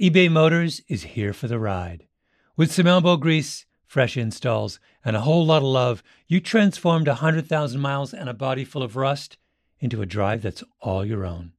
eBay 0.00 0.28
Motors 0.30 0.80
is 0.88 1.02
here 1.02 1.32
for 1.32 1.46
the 1.46 1.60
ride. 1.60 2.08
With 2.56 2.72
some 2.72 2.88
elbow 2.88 3.16
grease, 3.16 3.64
fresh 3.86 4.16
installs, 4.16 4.80
and 5.04 5.14
a 5.14 5.20
whole 5.20 5.46
lot 5.46 5.58
of 5.58 5.64
love, 5.64 6.02
you 6.26 6.40
transformed 6.40 7.06
100,000 7.06 7.80
miles 7.80 8.12
and 8.12 8.28
a 8.28 8.34
body 8.34 8.64
full 8.64 8.82
of 8.82 8.96
rust 8.96 9.38
into 9.78 10.02
a 10.02 10.06
drive 10.06 10.42
that's 10.42 10.64
all 10.80 11.04
your 11.04 11.24
own 11.24 11.52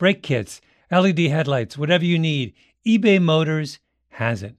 brake 0.00 0.22
kits, 0.22 0.62
LED 0.90 1.18
headlights, 1.18 1.76
whatever 1.76 2.06
you 2.06 2.18
need, 2.18 2.54
eBay 2.86 3.20
Motors 3.20 3.78
has 4.08 4.42
it. 4.42 4.56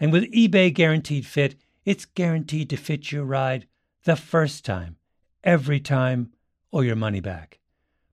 And 0.00 0.10
with 0.10 0.32
eBay 0.32 0.72
Guaranteed 0.72 1.26
Fit, 1.26 1.54
it's 1.84 2.06
guaranteed 2.06 2.70
to 2.70 2.78
fit 2.78 3.12
your 3.12 3.24
ride 3.24 3.66
the 4.04 4.16
first 4.16 4.64
time, 4.64 4.96
every 5.44 5.80
time, 5.80 6.32
or 6.72 6.82
your 6.82 6.96
money 6.96 7.20
back. 7.20 7.58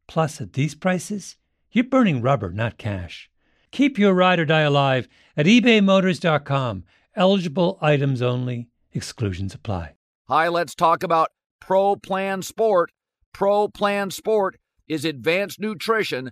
Plus, 0.08 0.42
at 0.42 0.54
these 0.54 0.76
prices, 0.76 1.38
you're 1.72 1.86
burning 1.86 2.22
rubber, 2.22 2.52
not 2.52 2.78
cash. 2.78 3.30
Keep 3.72 3.98
your 3.98 4.14
ride 4.14 4.40
or 4.40 4.46
die 4.46 4.62
alive 4.62 5.08
at 5.38 5.46
ebaymotors.com. 5.46 6.84
Eligible 7.16 7.78
items 7.82 8.22
only, 8.22 8.68
exclusions 8.92 9.56
apply. 9.56 9.94
Hi, 10.28 10.50
let's 10.50 10.76
talk 10.76 11.02
about 11.02 11.30
Pro 11.62 11.96
Plan 11.96 12.42
Sport. 12.42 12.92
Pro 13.32 13.70
Plan 13.70 14.12
Sport 14.12 14.58
is 14.90 15.06
advanced 15.06 15.62
nutrition 15.62 16.32